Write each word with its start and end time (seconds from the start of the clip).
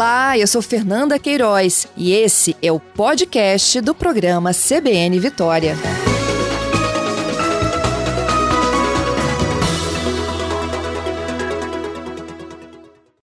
Olá, 0.00 0.38
eu 0.38 0.46
sou 0.46 0.62
Fernanda 0.62 1.18
Queiroz 1.18 1.86
e 1.94 2.10
esse 2.14 2.56
é 2.62 2.72
o 2.72 2.80
podcast 2.80 3.82
do 3.82 3.94
programa 3.94 4.50
CBN 4.54 5.20
Vitória. 5.20 5.76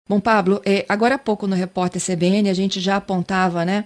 Bom, 0.09 0.19
Pablo, 0.19 0.61
é, 0.65 0.85
agora 0.89 1.15
há 1.15 1.19
pouco 1.19 1.47
no 1.47 1.55
repórter 1.55 2.03
CBN 2.03 2.51
a 2.51 2.55
gente 2.55 2.81
já 2.81 2.97
apontava, 2.97 3.65
né, 3.65 3.85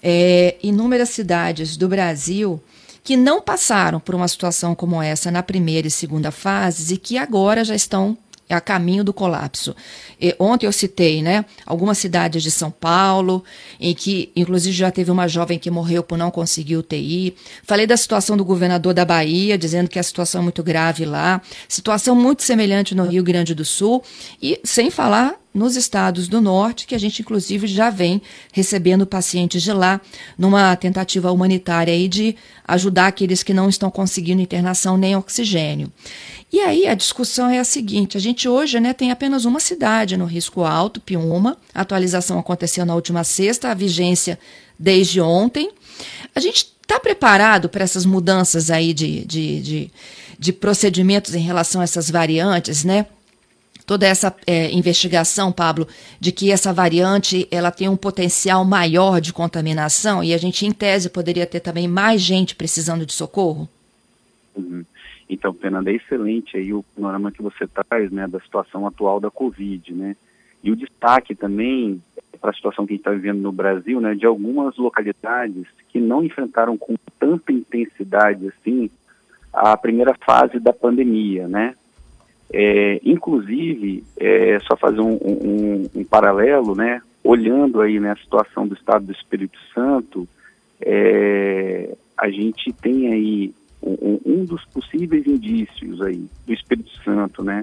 é, 0.00 0.54
inúmeras 0.62 1.08
cidades 1.08 1.76
do 1.76 1.88
Brasil 1.88 2.62
que 3.02 3.16
não 3.16 3.42
passaram 3.42 3.98
por 3.98 4.14
uma 4.14 4.28
situação 4.28 4.76
como 4.76 5.02
essa 5.02 5.28
na 5.28 5.42
primeira 5.42 5.88
e 5.88 5.90
segunda 5.90 6.30
fases 6.30 6.92
e 6.92 6.98
que 6.98 7.18
agora 7.18 7.64
já 7.64 7.74
estão 7.74 8.16
a 8.54 8.60
caminho 8.60 9.04
do 9.04 9.12
colapso. 9.12 9.74
E 10.20 10.34
ontem 10.38 10.66
eu 10.66 10.72
citei, 10.72 11.22
né, 11.22 11.44
algumas 11.66 11.98
cidades 11.98 12.42
de 12.42 12.50
São 12.50 12.70
Paulo, 12.70 13.44
em 13.78 13.94
que, 13.94 14.32
inclusive, 14.34 14.74
já 14.74 14.90
teve 14.90 15.10
uma 15.10 15.28
jovem 15.28 15.58
que 15.58 15.70
morreu 15.70 16.02
por 16.02 16.16
não 16.16 16.30
conseguir 16.30 16.76
UTI. 16.76 17.34
Falei 17.64 17.86
da 17.86 17.96
situação 17.96 18.36
do 18.36 18.44
governador 18.44 18.94
da 18.94 19.04
Bahia, 19.04 19.58
dizendo 19.58 19.88
que 19.88 19.98
a 19.98 20.02
situação 20.02 20.40
é 20.40 20.44
muito 20.44 20.62
grave 20.62 21.04
lá. 21.04 21.40
Situação 21.68 22.14
muito 22.14 22.42
semelhante 22.42 22.94
no 22.94 23.04
Rio 23.04 23.22
Grande 23.22 23.54
do 23.54 23.64
Sul. 23.64 24.02
E 24.40 24.60
sem 24.64 24.90
falar 24.90 25.34
nos 25.58 25.76
estados 25.76 26.28
do 26.28 26.40
norte, 26.40 26.86
que 26.86 26.94
a 26.94 26.98
gente 26.98 27.20
inclusive 27.20 27.66
já 27.66 27.90
vem 27.90 28.22
recebendo 28.52 29.06
pacientes 29.06 29.62
de 29.62 29.72
lá, 29.72 30.00
numa 30.38 30.74
tentativa 30.76 31.30
humanitária 31.30 31.92
aí 31.92 32.08
de 32.08 32.36
ajudar 32.66 33.08
aqueles 33.08 33.42
que 33.42 33.52
não 33.52 33.68
estão 33.68 33.90
conseguindo 33.90 34.40
internação 34.40 34.96
nem 34.96 35.16
oxigênio. 35.16 35.92
E 36.50 36.60
aí 36.60 36.86
a 36.86 36.94
discussão 36.94 37.50
é 37.50 37.58
a 37.58 37.64
seguinte: 37.64 38.16
a 38.16 38.20
gente 38.20 38.48
hoje 38.48 38.80
né, 38.80 38.92
tem 38.92 39.10
apenas 39.10 39.44
uma 39.44 39.60
cidade 39.60 40.16
no 40.16 40.24
risco 40.24 40.64
alto, 40.64 41.00
Piuma. 41.00 41.58
A 41.74 41.82
atualização 41.82 42.38
aconteceu 42.38 42.86
na 42.86 42.94
última 42.94 43.24
sexta, 43.24 43.70
a 43.70 43.74
vigência 43.74 44.38
desde 44.78 45.20
ontem. 45.20 45.70
A 46.34 46.40
gente 46.40 46.72
está 46.80 46.98
preparado 46.98 47.68
para 47.68 47.84
essas 47.84 48.06
mudanças 48.06 48.70
aí 48.70 48.94
de, 48.94 49.24
de, 49.26 49.60
de, 49.60 49.90
de 50.38 50.52
procedimentos 50.52 51.34
em 51.34 51.40
relação 51.40 51.82
a 51.82 51.84
essas 51.84 52.10
variantes, 52.10 52.82
né? 52.82 53.06
Toda 53.88 54.06
essa 54.06 54.36
é, 54.46 54.70
investigação, 54.70 55.50
Pablo, 55.50 55.88
de 56.20 56.30
que 56.30 56.52
essa 56.52 56.74
variante 56.74 57.48
ela 57.50 57.70
tem 57.70 57.88
um 57.88 57.96
potencial 57.96 58.62
maior 58.62 59.18
de 59.18 59.32
contaminação 59.32 60.22
e 60.22 60.34
a 60.34 60.36
gente, 60.36 60.66
em 60.66 60.72
tese, 60.72 61.08
poderia 61.08 61.46
ter 61.46 61.60
também 61.60 61.88
mais 61.88 62.20
gente 62.20 62.54
precisando 62.54 63.06
de 63.06 63.14
socorro? 63.14 63.66
Uhum. 64.54 64.84
Então, 65.26 65.54
Fernanda, 65.54 65.90
é 65.90 65.94
excelente 65.94 66.54
aí 66.58 66.70
o 66.70 66.82
panorama 66.94 67.32
que 67.32 67.40
você 67.40 67.66
traz, 67.66 68.12
né, 68.12 68.28
da 68.28 68.38
situação 68.40 68.86
atual 68.86 69.20
da 69.20 69.30
Covid, 69.30 69.94
né? 69.94 70.14
E 70.62 70.70
o 70.70 70.76
destaque 70.76 71.34
também 71.34 72.02
para 72.38 72.50
a 72.50 72.54
situação 72.54 72.84
que 72.84 72.92
a 72.92 72.94
gente 72.94 73.00
está 73.00 73.10
vivendo 73.10 73.40
no 73.40 73.52
Brasil, 73.52 74.02
né, 74.02 74.14
de 74.14 74.26
algumas 74.26 74.76
localidades 74.76 75.66
que 75.88 75.98
não 75.98 76.22
enfrentaram 76.22 76.76
com 76.76 76.94
tanta 77.18 77.52
intensidade 77.52 78.48
assim 78.48 78.90
a 79.50 79.74
primeira 79.78 80.14
fase 80.26 80.60
da 80.60 80.74
pandemia, 80.74 81.48
né? 81.48 81.74
É, 82.52 83.00
inclusive, 83.04 84.04
é, 84.16 84.58
só 84.60 84.76
fazer 84.76 85.00
um, 85.00 85.14
um, 85.14 85.90
um, 85.94 86.04
paralelo, 86.04 86.74
né, 86.74 87.02
olhando 87.22 87.80
aí 87.80 88.00
né, 88.00 88.12
a 88.12 88.16
situação 88.16 88.66
do 88.66 88.74
estado 88.74 89.04
do 89.04 89.12
Espírito 89.12 89.58
Santo, 89.74 90.26
é, 90.80 91.94
a 92.16 92.30
gente 92.30 92.72
tem 92.72 93.12
aí 93.12 93.54
um, 93.82 94.18
um, 94.24 94.44
dos 94.46 94.64
possíveis 94.66 95.26
indícios 95.26 96.00
aí 96.00 96.24
do 96.46 96.52
Espírito 96.52 96.90
Santo, 97.04 97.44
né, 97.44 97.62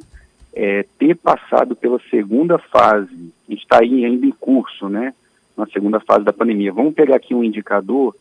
é 0.54 0.86
ter 1.00 1.16
passado 1.16 1.76
pela 1.76 2.00
segunda 2.12 2.60
fase, 2.60 3.34
a 3.48 3.52
gente 3.52 3.64
está 3.64 3.80
aí 3.82 4.06
ainda 4.06 4.26
em 4.26 4.32
curso, 4.32 4.88
né, 4.88 5.16
na 5.58 5.66
segunda 5.68 6.00
fase 6.00 6.24
da 6.24 6.34
pandemia. 6.34 6.72
Vamos 6.72 6.94
pegar 6.94 7.16
aqui 7.16 7.34
um 7.34 7.44
indicador, 7.44 8.16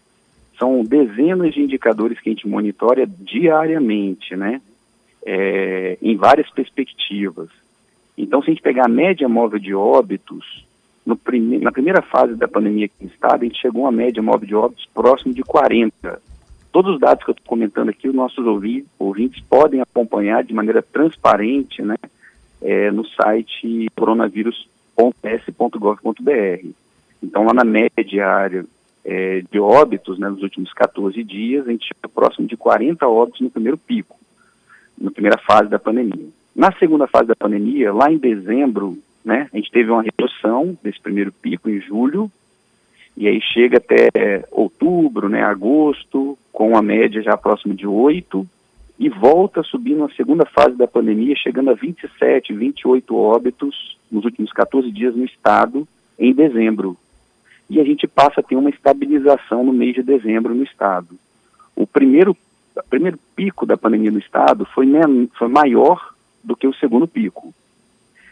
são 0.59 0.83
dezenas 0.83 1.53
de 1.53 1.61
indicadores 1.61 2.19
que 2.21 2.31
a 2.31 2.33
gente 2.33 2.49
monitora 2.49 3.07
diariamente, 3.07 4.35
né, 4.35 4.63
é, 5.25 5.97
em 6.03 6.17
várias 6.17 6.51
perspectivas. 6.51 7.49
Então, 8.17 8.41
se 8.43 8.51
a 8.51 8.55
gente 8.55 8.63
pegar 8.63 8.87
a 8.87 8.89
média 8.89 9.29
móvel 9.29 9.59
de 9.59 9.75
óbitos, 9.75 10.65
prime 11.25 11.59
na 11.59 11.73
primeira 11.73 12.01
fase 12.03 12.35
da 12.35 12.47
pandemia 12.47 12.85
aqui 12.87 12.95
no 13.03 13.09
estado, 13.09 13.43
a 13.43 13.45
gente 13.45 13.61
chegou 13.61 13.83
a 13.83 13.87
uma 13.87 13.93
média 13.93 14.23
móvel 14.23 14.47
de 14.47 14.55
óbitos 14.55 14.87
próximo 14.95 15.35
de 15.35 15.43
40. 15.43 16.23
Todos 16.71 16.95
os 16.95 17.01
dados 17.01 17.25
que 17.25 17.31
eu 17.31 17.33
estou 17.33 17.47
comentando 17.47 17.89
aqui, 17.89 18.09
os 18.09 18.15
nossos 18.15 18.45
ouvintes, 18.99 19.43
podem 19.49 19.81
acompanhar 19.81 20.45
de 20.45 20.53
maneira 20.53 20.83
transparente 20.83 21.81
né, 21.83 21.97
é, 22.61 22.91
no 22.91 23.07
site 23.07 23.89
coronavírus.s.gov.br. 23.97 26.69
Então, 27.23 27.45
lá 27.45 27.55
na 27.55 27.65
média 27.65 28.05
diária 28.05 28.67
é, 29.05 29.43
de 29.51 29.61
óbitos, 29.61 30.19
né, 30.19 30.29
nos 30.29 30.43
últimos 30.43 30.73
14 30.73 31.23
dias, 31.23 31.65
a 31.67 31.71
gente 31.71 31.87
chegou 31.87 32.11
próximo 32.13 32.49
de 32.49 32.57
40 32.57 33.07
óbitos 33.07 33.41
no 33.41 33.51
primeiro 33.51 33.79
pico 33.79 34.19
na 34.99 35.11
primeira 35.11 35.39
fase 35.39 35.69
da 35.69 35.79
pandemia. 35.79 36.29
Na 36.55 36.73
segunda 36.73 37.07
fase 37.07 37.27
da 37.27 37.37
pandemia, 37.37 37.93
lá 37.93 38.13
em 38.13 38.19
dezembro, 38.19 38.97
né, 39.25 39.49
a 39.53 39.57
gente 39.57 39.71
teve 39.71 39.91
uma 39.91 40.03
redução 40.03 40.77
desse 40.83 41.01
primeiro 41.01 41.33
pico 41.33 41.69
em 41.69 41.81
julho, 41.81 42.31
e 43.17 43.29
aí 43.29 43.41
chega 43.41 43.79
até 43.79 44.45
outubro, 44.51 45.29
né, 45.29 45.43
agosto, 45.43 46.39
com 46.53 46.71
uma 46.71 46.83
média 46.83 47.23
já 47.23 47.37
próxima 47.37 47.75
de 47.75 47.87
8, 47.87 48.47
e 48.99 49.09
volta 49.09 49.61
a 49.61 49.65
subir 49.65 49.97
na 49.97 50.09
segunda 50.11 50.45
fase 50.45 50.77
da 50.77 50.87
pandemia, 50.87 51.35
chegando 51.37 51.71
a 51.71 51.75
27, 51.75 52.53
28 52.53 53.17
óbitos 53.17 53.99
nos 54.11 54.25
últimos 54.25 54.53
14 54.53 54.91
dias 54.91 55.17
no 55.17 55.25
estado, 55.25 55.87
em 56.19 56.33
dezembro. 56.33 56.97
E 57.69 57.81
a 57.81 57.85
gente 57.85 58.07
passa 58.07 58.41
a 58.41 58.43
ter 58.43 58.55
uma 58.55 58.71
estabilização 58.71 59.65
no 59.65 59.73
mês 59.73 59.95
de 59.95 60.03
dezembro 60.03 60.55
no 60.55 60.63
estado. 60.63 61.17
O 61.75 61.87
primeiro 61.87 62.37
o 62.77 62.83
primeiro 62.89 63.19
pico 63.37 63.65
da 63.65 63.77
pandemia 63.77 64.11
no 64.11 64.19
estado 64.19 64.65
foi, 64.65 64.87
foi 65.39 65.49
maior 65.49 66.15
do 66.43 66.57
que 66.57 66.67
o 66.67 66.75
segundo 66.75 67.07
pico. 67.07 67.55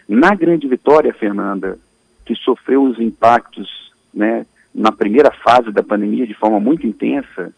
Na 0.08 0.34
Grande 0.34 0.66
Vitória, 0.66 1.14
Fernanda, 1.14 1.78
que 2.24 2.34
sofreu 2.34 2.82
os 2.82 2.98
impactos 2.98 3.92
né, 4.12 4.46
na 4.74 4.92
primeira 4.92 5.30
fase 5.30 5.70
da 5.70 5.82
pandemia 5.82 6.26
de 6.26 6.34
forma 6.34 6.58
muito 6.58 6.86
intensa, 6.86 7.52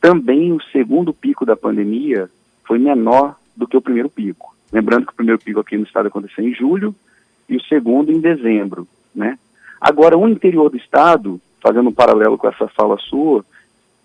também 0.00 0.52
o 0.52 0.62
segundo 0.72 1.12
pico 1.12 1.44
da 1.44 1.56
pandemia 1.56 2.30
foi 2.64 2.78
menor 2.78 3.36
do 3.56 3.66
que 3.66 3.76
o 3.76 3.82
primeiro 3.82 4.08
pico. 4.08 4.54
Lembrando 4.72 5.06
que 5.06 5.12
o 5.12 5.16
primeiro 5.16 5.40
pico 5.40 5.60
aqui 5.60 5.76
no 5.76 5.84
estado 5.84 6.08
aconteceu 6.08 6.46
em 6.46 6.54
julho 6.54 6.94
e 7.48 7.56
o 7.56 7.62
segundo 7.62 8.12
em 8.12 8.20
dezembro, 8.20 8.86
né? 9.14 9.38
Agora, 9.80 10.16
o 10.16 10.28
interior 10.28 10.70
do 10.70 10.76
estado, 10.76 11.40
fazendo 11.60 11.88
um 11.88 11.92
paralelo 11.92 12.38
com 12.38 12.46
essa 12.46 12.68
fala 12.68 12.96
sua, 12.98 13.44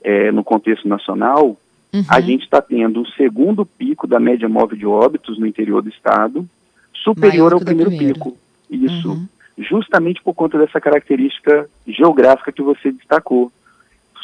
é, 0.02 0.32
no 0.32 0.44
contexto 0.44 0.88
nacional, 0.88 1.58
Uhum. 1.96 2.04
A 2.10 2.20
gente 2.20 2.44
está 2.44 2.62
tendo 2.62 3.02
o 3.02 3.08
segundo 3.12 3.66
pico 3.66 4.06
da 4.06 4.20
média 4.20 4.50
móvel 4.50 4.78
de 4.78 4.86
óbitos 4.86 5.40
no 5.40 5.48
interior 5.48 5.82
do 5.82 5.88
estado, 5.88 6.46
superior 6.94 7.54
ao 7.54 7.62
primeiro, 7.62 7.90
pico. 7.90 8.36
Isso. 8.70 9.12
Uhum. 9.12 9.28
Justamente 9.58 10.22
por 10.22 10.34
conta 10.34 10.58
dessa 10.58 10.82
característica 10.82 11.70
geográfica 11.88 12.52
que 12.52 12.62
você 12.62 12.92
destacou. 12.92 13.50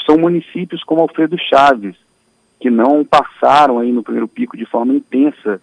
São 0.05 0.17
municípios 0.17 0.83
como 0.83 0.99
Alfredo 0.99 1.37
Chaves, 1.37 1.95
que 2.59 2.69
não 2.69 3.05
passaram 3.05 3.79
aí 3.79 3.93
no 3.93 4.03
primeiro 4.03 4.27
pico 4.27 4.57
de 4.57 4.65
forma 4.65 4.93
intensa 4.93 5.61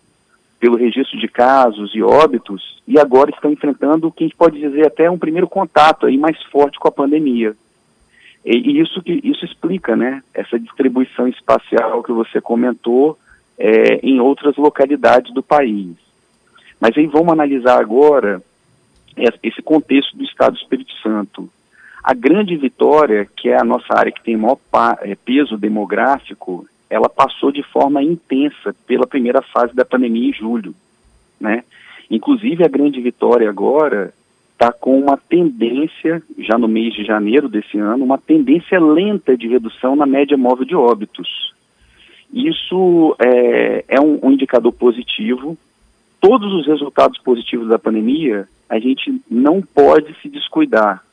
pelo 0.58 0.78
registro 0.78 1.18
de 1.20 1.28
casos 1.28 1.94
e 1.94 2.02
óbitos 2.02 2.80
e 2.86 2.98
agora 2.98 3.30
estão 3.30 3.52
enfrentando 3.52 4.08
o 4.08 4.12
que 4.12 4.24
a 4.24 4.26
gente 4.26 4.36
pode 4.36 4.58
dizer 4.58 4.86
até 4.86 5.10
um 5.10 5.18
primeiro 5.18 5.46
contato 5.46 6.06
aí 6.06 6.16
mais 6.16 6.42
forte 6.44 6.78
com 6.78 6.88
a 6.88 6.92
pandemia. 6.92 7.54
E, 8.50 8.80
isso, 8.80 9.02
isso 9.04 9.44
explica 9.44 9.94
né, 9.94 10.22
essa 10.32 10.58
distribuição 10.58 11.28
espacial 11.28 12.02
que 12.02 12.12
você 12.12 12.40
comentou 12.40 13.18
é, 13.58 13.96
em 14.02 14.20
outras 14.20 14.56
localidades 14.56 15.34
do 15.34 15.42
país. 15.42 15.94
Mas 16.80 16.96
aí 16.96 17.06
vamos 17.06 17.30
analisar 17.30 17.78
agora 17.78 18.42
esse 19.42 19.60
contexto 19.60 20.16
do 20.16 20.24
Estado 20.24 20.54
do 20.54 20.60
Espírito 20.60 20.94
Santo. 21.02 21.50
A 22.02 22.14
grande 22.14 22.56
vitória, 22.56 23.28
que 23.36 23.50
é 23.50 23.60
a 23.60 23.64
nossa 23.64 23.92
área 23.94 24.12
que 24.12 24.22
tem 24.22 24.36
maior 24.36 24.58
é, 25.02 25.14
peso 25.14 25.58
demográfico, 25.58 26.66
ela 26.88 27.08
passou 27.10 27.52
de 27.52 27.62
forma 27.62 28.02
intensa 28.02 28.74
pela 28.86 29.06
primeira 29.06 29.42
fase 29.42 29.74
da 29.74 29.84
pandemia 29.84 30.30
em 30.30 30.32
julho, 30.32 30.74
né? 31.38 31.64
Inclusive 32.10 32.64
a 32.64 32.68
grande 32.68 32.98
vitória 32.98 33.50
agora 33.50 34.14
está 34.58 34.72
com 34.72 34.98
uma 34.98 35.16
tendência, 35.16 36.20
já 36.36 36.58
no 36.58 36.66
mês 36.66 36.92
de 36.92 37.04
janeiro 37.04 37.48
desse 37.48 37.78
ano, 37.78 38.04
uma 38.04 38.18
tendência 38.18 38.80
lenta 38.80 39.36
de 39.36 39.46
redução 39.46 39.94
na 39.94 40.04
média 40.04 40.36
móvel 40.36 40.64
de 40.64 40.74
óbitos. 40.74 41.54
Isso 42.34 43.16
é, 43.20 43.84
é 43.86 44.00
um, 44.00 44.18
um 44.20 44.32
indicador 44.32 44.72
positivo. 44.72 45.56
Todos 46.20 46.52
os 46.52 46.66
resultados 46.66 47.20
positivos 47.20 47.68
da 47.68 47.78
pandemia, 47.78 48.48
a 48.68 48.80
gente 48.80 49.22
não 49.30 49.62
pode 49.62 50.12
se 50.20 50.28
descuidar. 50.28 51.04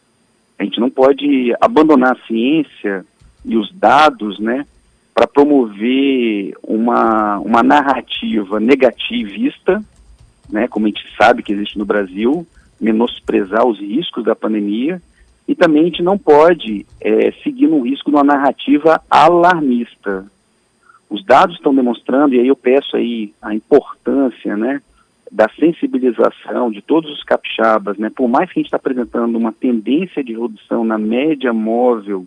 A 0.58 0.64
gente 0.64 0.80
não 0.80 0.90
pode 0.90 1.54
abandonar 1.62 2.14
a 2.14 2.26
ciência 2.26 3.06
e 3.46 3.56
os 3.56 3.72
dados, 3.72 4.40
né, 4.40 4.66
para 5.14 5.28
promover 5.28 6.56
uma, 6.64 7.38
uma 7.38 7.62
narrativa 7.62 8.60
negativista, 8.60 9.84
né, 10.50 10.68
como 10.68 10.88
a 10.88 10.90
gente 10.90 11.06
sabe 11.16 11.44
que 11.44 11.54
existe 11.54 11.78
no 11.78 11.86
Brasil, 11.86 12.46
menosprezar 12.80 13.66
os 13.66 13.80
riscos 13.80 14.24
da 14.24 14.36
pandemia 14.36 15.01
e 15.48 15.56
também 15.56 15.83
a 15.83 15.86
gente 15.86 16.01
não 16.01 16.18
pode 16.18 16.86
é, 17.00 17.31
seguir 17.44 17.68
no 17.68 17.81
risco 17.81 18.10
de 18.10 18.16
uma 18.16 18.24
narrativa 18.24 19.01
alarmista. 19.10 20.25
Os 21.10 21.24
dados 21.24 21.56
estão 21.56 21.74
demonstrando, 21.74 22.33
e 22.33 22.39
aí 22.39 22.48
eu 22.48 22.56
peço 22.56 22.98
aí 22.98 23.31
a 23.42 23.54
importância, 23.54 24.57
né, 24.57 24.81
da 25.31 25.48
sensibilização 25.50 26.72
de 26.72 26.81
todos 26.81 27.12
os 27.12 27.24
capixabas, 27.24 27.98
né, 27.98 28.10
por 28.10 28.27
mais 28.27 28.51
que 28.51 28.60
a 28.60 28.62
gente 28.62 28.68
está 28.68 28.77
apresentando 28.77 29.38
uma 29.38 29.54
tendência 29.54 30.24
de 30.24 30.33
redução 30.33 30.83
na 30.83 30.98
média 30.98 31.54
móvel 31.54 32.25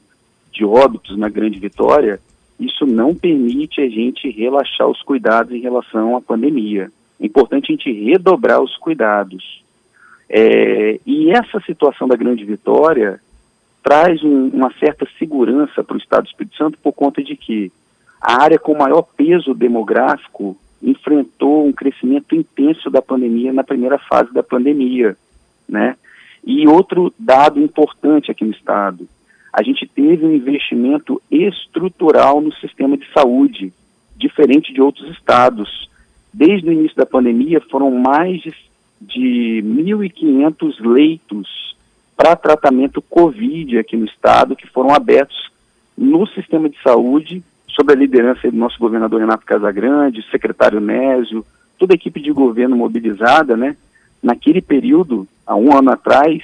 de 0.53 0.65
óbitos 0.65 1.17
na 1.17 1.29
Grande 1.29 1.59
Vitória, 1.59 2.21
isso 2.59 2.87
não 2.87 3.15
permite 3.15 3.81
a 3.81 3.89
gente 3.89 4.31
relaxar 4.31 4.89
os 4.89 5.03
cuidados 5.03 5.53
em 5.53 5.61
relação 5.61 6.17
à 6.17 6.21
pandemia. 6.21 6.91
É 7.21 7.27
importante 7.27 7.73
a 7.73 7.75
gente 7.75 7.93
redobrar 7.93 8.61
os 8.61 8.77
cuidados. 8.77 9.63
É, 10.29 11.01
e 11.07 11.31
essa 11.31 11.61
situação 11.61 12.07
da 12.07 12.17
Grande 12.17 12.45
Vitória 12.45 13.21
traz 13.83 14.23
um, 14.23 14.49
uma 14.49 14.73
certa 14.79 15.07
segurança 15.19 15.83
para 15.83 15.95
o 15.95 15.99
Estado 15.99 16.25
do 16.25 16.29
Espírito 16.29 16.57
Santo 16.57 16.79
por 16.79 16.93
conta 16.93 17.23
de 17.23 17.35
que 17.37 17.73
a 18.21 18.43
área 18.43 18.59
com 18.59 18.77
maior 18.77 19.03
peso 19.03 19.55
demográfico 19.55 20.57
enfrentou 20.83 21.67
um 21.67 21.73
crescimento 21.73 22.35
intenso 22.35 22.91
da 22.91 23.01
pandemia 23.01 23.53
na 23.53 23.65
primeira 23.65 23.99
fase 23.99 24.33
da 24.33 24.43
pandemia, 24.43 25.17
né? 25.69 25.97
E 26.45 26.67
outro 26.69 27.13
dado 27.19 27.61
importante 27.61 28.31
aqui 28.31 28.45
no 28.45 28.53
estado, 28.53 29.09
a 29.53 29.63
gente 29.63 29.87
teve 29.87 30.25
um 30.25 30.35
investimento 30.35 31.21
estrutural 31.31 32.41
no 32.41 32.53
sistema 32.55 32.97
de 32.97 33.11
saúde, 33.13 33.73
diferente 34.17 34.73
de 34.73 34.81
outros 34.81 35.11
estados. 35.11 35.89
Desde 36.33 36.69
o 36.69 36.73
início 36.73 36.97
da 36.97 37.07
pandemia 37.07 37.61
foram 37.71 37.91
mais 37.91 38.41
de 38.41 38.55
de 39.01 39.63
1.500 39.65 40.81
leitos 40.81 41.77
para 42.17 42.35
tratamento 42.35 43.01
Covid 43.01 43.79
aqui 43.79 43.97
no 43.97 44.05
estado, 44.05 44.57
que 44.57 44.67
foram 44.67 44.93
abertos 44.93 45.51
no 45.97 46.27
sistema 46.27 46.69
de 46.69 46.81
saúde, 46.83 47.43
sob 47.69 47.93
a 47.93 47.97
liderança 47.97 48.51
do 48.51 48.57
nosso 48.57 48.79
governador 48.79 49.21
Renato 49.21 49.47
Casagrande, 49.47 50.25
secretário 50.31 50.81
Nésio, 50.81 51.45
toda 51.79 51.95
a 51.95 51.97
equipe 51.97 52.21
de 52.21 52.33
governo 52.33 52.77
mobilizada, 52.77 53.57
né? 53.57 53.77
Naquele 54.21 54.61
período, 54.61 55.29
há 55.47 55.55
um 55.55 55.77
ano 55.77 55.93
atrás, 55.93 56.43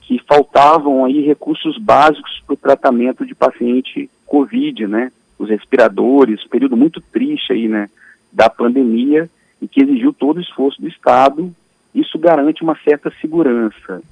que 0.00 0.20
faltavam 0.26 1.04
aí 1.04 1.20
recursos 1.20 1.78
básicos 1.78 2.42
para 2.44 2.54
o 2.54 2.56
tratamento 2.56 3.24
de 3.24 3.34
paciente 3.34 4.10
Covid, 4.24 4.86
né? 4.88 5.12
Os 5.38 5.48
respiradores, 5.48 6.44
período 6.48 6.76
muito 6.76 7.00
triste 7.00 7.52
aí, 7.52 7.68
né? 7.68 7.88
Da 8.32 8.50
pandemia 8.50 9.30
e 9.62 9.68
que 9.68 9.82
exigiu 9.82 10.12
todo 10.12 10.38
o 10.38 10.40
esforço 10.40 10.80
do 10.80 10.88
Estado 10.88 11.54
isso 11.96 12.18
garante 12.18 12.62
uma 12.62 12.76
certa 12.84 13.10
segurança. 13.20 14.02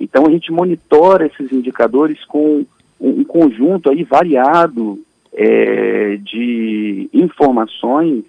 Então 0.00 0.26
a 0.26 0.30
gente 0.30 0.50
monitora 0.50 1.26
esses 1.26 1.52
indicadores 1.52 2.24
com 2.24 2.64
um 2.98 3.22
conjunto 3.24 3.90
aí 3.90 4.02
variado 4.02 4.98
é, 5.32 6.16
de 6.16 7.08
informações 7.12 8.24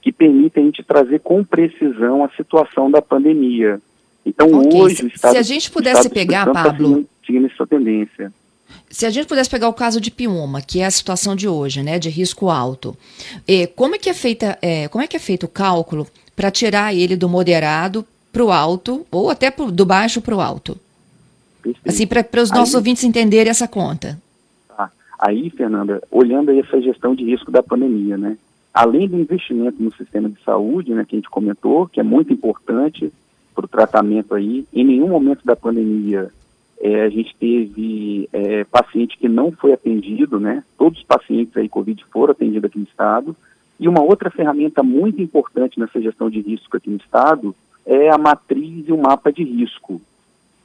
que 0.00 0.10
permitem 0.10 0.62
a 0.62 0.66
gente 0.66 0.82
trazer 0.82 1.20
com 1.20 1.44
precisão 1.44 2.24
a 2.24 2.30
situação 2.30 2.90
da 2.90 3.02
pandemia. 3.02 3.80
Então 4.24 4.48
okay. 4.52 4.80
hoje 4.80 5.04
o 5.04 5.08
Estado, 5.08 5.32
se 5.32 5.38
a 5.38 5.42
gente 5.42 5.70
pudesse 5.70 6.08
pegar, 6.08 6.46
tá 6.46 6.52
Pablo, 6.52 7.02
tá 7.02 7.08
seguindo 7.26 7.46
essa 7.46 7.66
tendência. 7.66 8.32
Se 8.88 9.04
a 9.04 9.10
gente 9.10 9.26
pudesse 9.26 9.50
pegar 9.50 9.68
o 9.68 9.74
caso 9.74 10.00
de 10.00 10.10
Piuma, 10.10 10.62
que 10.62 10.80
é 10.80 10.86
a 10.86 10.90
situação 10.90 11.36
de 11.36 11.46
hoje, 11.48 11.82
né, 11.82 11.98
de 11.98 12.08
risco 12.08 12.48
alto, 12.48 12.96
e 13.46 13.66
como 13.66 13.94
é 13.94 13.98
que 13.98 14.08
é 14.08 14.14
feita, 14.14 14.58
é, 14.62 14.88
como 14.88 15.04
é 15.04 15.06
que 15.06 15.16
é 15.16 15.20
feito 15.20 15.44
o 15.44 15.48
cálculo 15.48 16.06
para 16.36 16.50
tirar 16.50 16.94
ele 16.94 17.16
do 17.16 17.28
moderado 17.28 18.04
para 18.30 18.44
o 18.44 18.52
alto, 18.52 19.06
ou 19.10 19.30
até 19.30 19.50
pro, 19.50 19.72
do 19.72 19.86
baixo 19.86 20.20
para 20.20 20.36
o 20.36 20.40
alto. 20.40 20.78
Perfeito. 21.62 21.88
Assim, 21.88 22.06
para 22.06 22.42
os 22.42 22.50
nossos 22.50 22.74
aí, 22.74 22.78
ouvintes 22.78 23.02
entenderem 23.02 23.50
essa 23.50 23.66
conta. 23.66 24.20
Tá. 24.68 24.92
Aí, 25.18 25.48
Fernanda, 25.48 26.02
olhando 26.10 26.50
aí 26.50 26.60
essa 26.60 26.80
gestão 26.80 27.14
de 27.14 27.24
risco 27.24 27.50
da 27.50 27.62
pandemia, 27.62 28.18
né? 28.18 28.36
Além 28.74 29.08
do 29.08 29.18
investimento 29.18 29.82
no 29.82 29.90
sistema 29.94 30.28
de 30.28 30.36
saúde, 30.44 30.92
né, 30.92 31.06
que 31.08 31.16
a 31.16 31.18
gente 31.18 31.30
comentou, 31.30 31.88
que 31.88 31.98
é 31.98 32.02
muito 32.02 32.30
importante 32.30 33.10
para 33.54 33.64
o 33.64 33.68
tratamento 33.68 34.34
aí, 34.34 34.66
em 34.70 34.84
nenhum 34.84 35.08
momento 35.08 35.40
da 35.42 35.56
pandemia 35.56 36.30
é, 36.80 37.04
a 37.04 37.08
gente 37.08 37.34
teve 37.36 38.28
é, 38.32 38.64
paciente 38.64 39.16
que 39.16 39.28
não 39.28 39.50
foi 39.50 39.72
atendido, 39.72 40.38
né? 40.38 40.62
Todos 40.76 40.98
os 40.98 41.04
pacientes 41.04 41.56
aí 41.56 41.68
Covid 41.68 42.04
foram 42.12 42.32
atendidos 42.32 42.64
aqui 42.64 42.78
no 42.78 42.84
estado. 42.84 43.34
E 43.78 43.88
uma 43.88 44.02
outra 44.02 44.30
ferramenta 44.30 44.82
muito 44.82 45.20
importante 45.20 45.78
nessa 45.78 46.00
gestão 46.00 46.30
de 46.30 46.40
risco 46.40 46.76
aqui 46.76 46.88
no 46.88 46.96
estado 46.96 47.54
é 47.84 48.08
a 48.10 48.18
matriz 48.18 48.88
e 48.88 48.92
o 48.92 48.98
mapa 48.98 49.30
de 49.30 49.44
risco. 49.44 50.00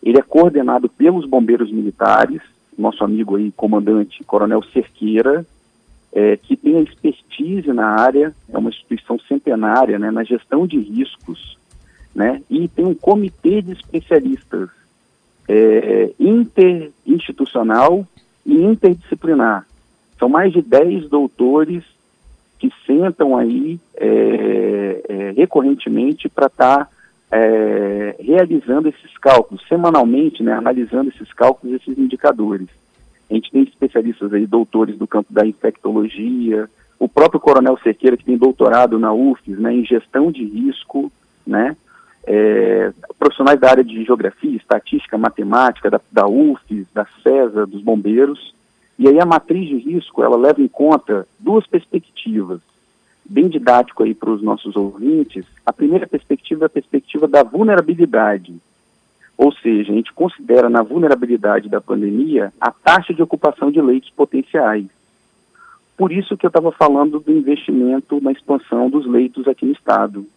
Ele 0.01 0.17
é 0.17 0.23
coordenado 0.23 0.89
pelos 0.89 1.25
bombeiros 1.25 1.71
militares, 1.71 2.41
nosso 2.77 3.03
amigo 3.03 3.35
aí, 3.35 3.51
comandante 3.51 4.23
Coronel 4.23 4.63
Cerqueira, 4.63 5.45
é, 6.13 6.35
que 6.37 6.55
tem 6.55 6.77
a 6.77 6.81
expertise 6.81 7.71
na 7.71 7.87
área, 7.87 8.35
é 8.49 8.57
uma 8.57 8.69
instituição 8.69 9.19
centenária 9.19 9.99
né, 9.99 10.09
na 10.09 10.23
gestão 10.23 10.65
de 10.65 10.79
riscos, 10.79 11.57
né, 12.13 12.41
e 12.49 12.67
tem 12.67 12.85
um 12.85 12.95
comitê 12.95 13.61
de 13.61 13.71
especialistas 13.71 14.69
é, 15.47 16.11
interinstitucional 16.19 18.05
e 18.45 18.53
interdisciplinar. 18.53 19.65
São 20.17 20.27
mais 20.27 20.51
de 20.51 20.61
10 20.61 21.09
doutores 21.09 21.83
que 22.61 22.71
sentam 22.85 23.35
aí 23.35 23.79
é, 23.97 25.01
é 25.09 25.31
recorrentemente 25.31 26.29
para 26.29 26.45
estar 26.45 26.85
tá 26.85 26.89
é, 27.31 28.15
realizando 28.19 28.87
esses 28.87 29.17
cálculos, 29.17 29.67
semanalmente, 29.67 30.43
né, 30.43 30.53
analisando 30.53 31.09
esses 31.09 31.33
cálculos, 31.33 31.81
esses 31.81 31.97
indicadores. 31.97 32.67
A 33.27 33.33
gente 33.33 33.51
tem 33.51 33.63
especialistas 33.63 34.31
aí, 34.31 34.45
doutores 34.45 34.95
do 34.95 35.07
campo 35.07 35.33
da 35.33 35.43
infectologia, 35.43 36.69
o 36.99 37.09
próprio 37.09 37.39
Coronel 37.39 37.79
Cerqueira, 37.81 38.15
que 38.15 38.25
tem 38.25 38.37
doutorado 38.37 38.99
na 38.99 39.11
UFES, 39.11 39.57
né, 39.57 39.73
em 39.73 39.83
gestão 39.83 40.31
de 40.31 40.45
risco, 40.45 41.11
né, 41.47 41.75
é, 42.27 42.93
profissionais 43.17 43.59
da 43.59 43.71
área 43.71 43.83
de 43.83 44.03
geografia, 44.03 44.55
estatística, 44.55 45.17
matemática, 45.17 45.89
da, 45.89 45.99
da 46.11 46.27
UFES, 46.27 46.85
da 46.93 47.07
CESA, 47.23 47.65
dos 47.65 47.81
bombeiros, 47.81 48.53
e 49.01 49.07
aí 49.07 49.19
a 49.19 49.25
matriz 49.25 49.67
de 49.67 49.77
risco, 49.77 50.23
ela 50.23 50.37
leva 50.37 50.61
em 50.61 50.67
conta 50.67 51.27
duas 51.39 51.65
perspectivas 51.65 52.61
bem 53.31 53.47
didático 53.47 54.03
aí 54.03 54.13
para 54.13 54.29
os 54.29 54.43
nossos 54.43 54.75
ouvintes, 54.75 55.43
a 55.65 55.73
primeira 55.73 56.05
perspectiva 56.05 56.65
é 56.65 56.67
a 56.67 56.69
perspectiva 56.69 57.27
da 57.27 57.41
vulnerabilidade. 57.41 58.53
Ou 59.35 59.51
seja, 59.53 59.91
a 59.91 59.95
gente 59.95 60.13
considera 60.13 60.69
na 60.69 60.83
vulnerabilidade 60.83 61.67
da 61.67 61.81
pandemia 61.81 62.53
a 62.61 62.69
taxa 62.69 63.11
de 63.11 63.23
ocupação 63.23 63.71
de 63.71 63.81
leitos 63.81 64.11
potenciais. 64.11 64.85
Por 65.97 66.11
isso 66.11 66.37
que 66.37 66.45
eu 66.45 66.49
estava 66.49 66.71
falando 66.71 67.19
do 67.19 67.31
investimento 67.31 68.21
na 68.21 68.31
expansão 68.31 68.87
dos 68.87 69.07
leitos 69.07 69.47
aqui 69.47 69.65
no 69.65 69.71
Estado. 69.71 70.27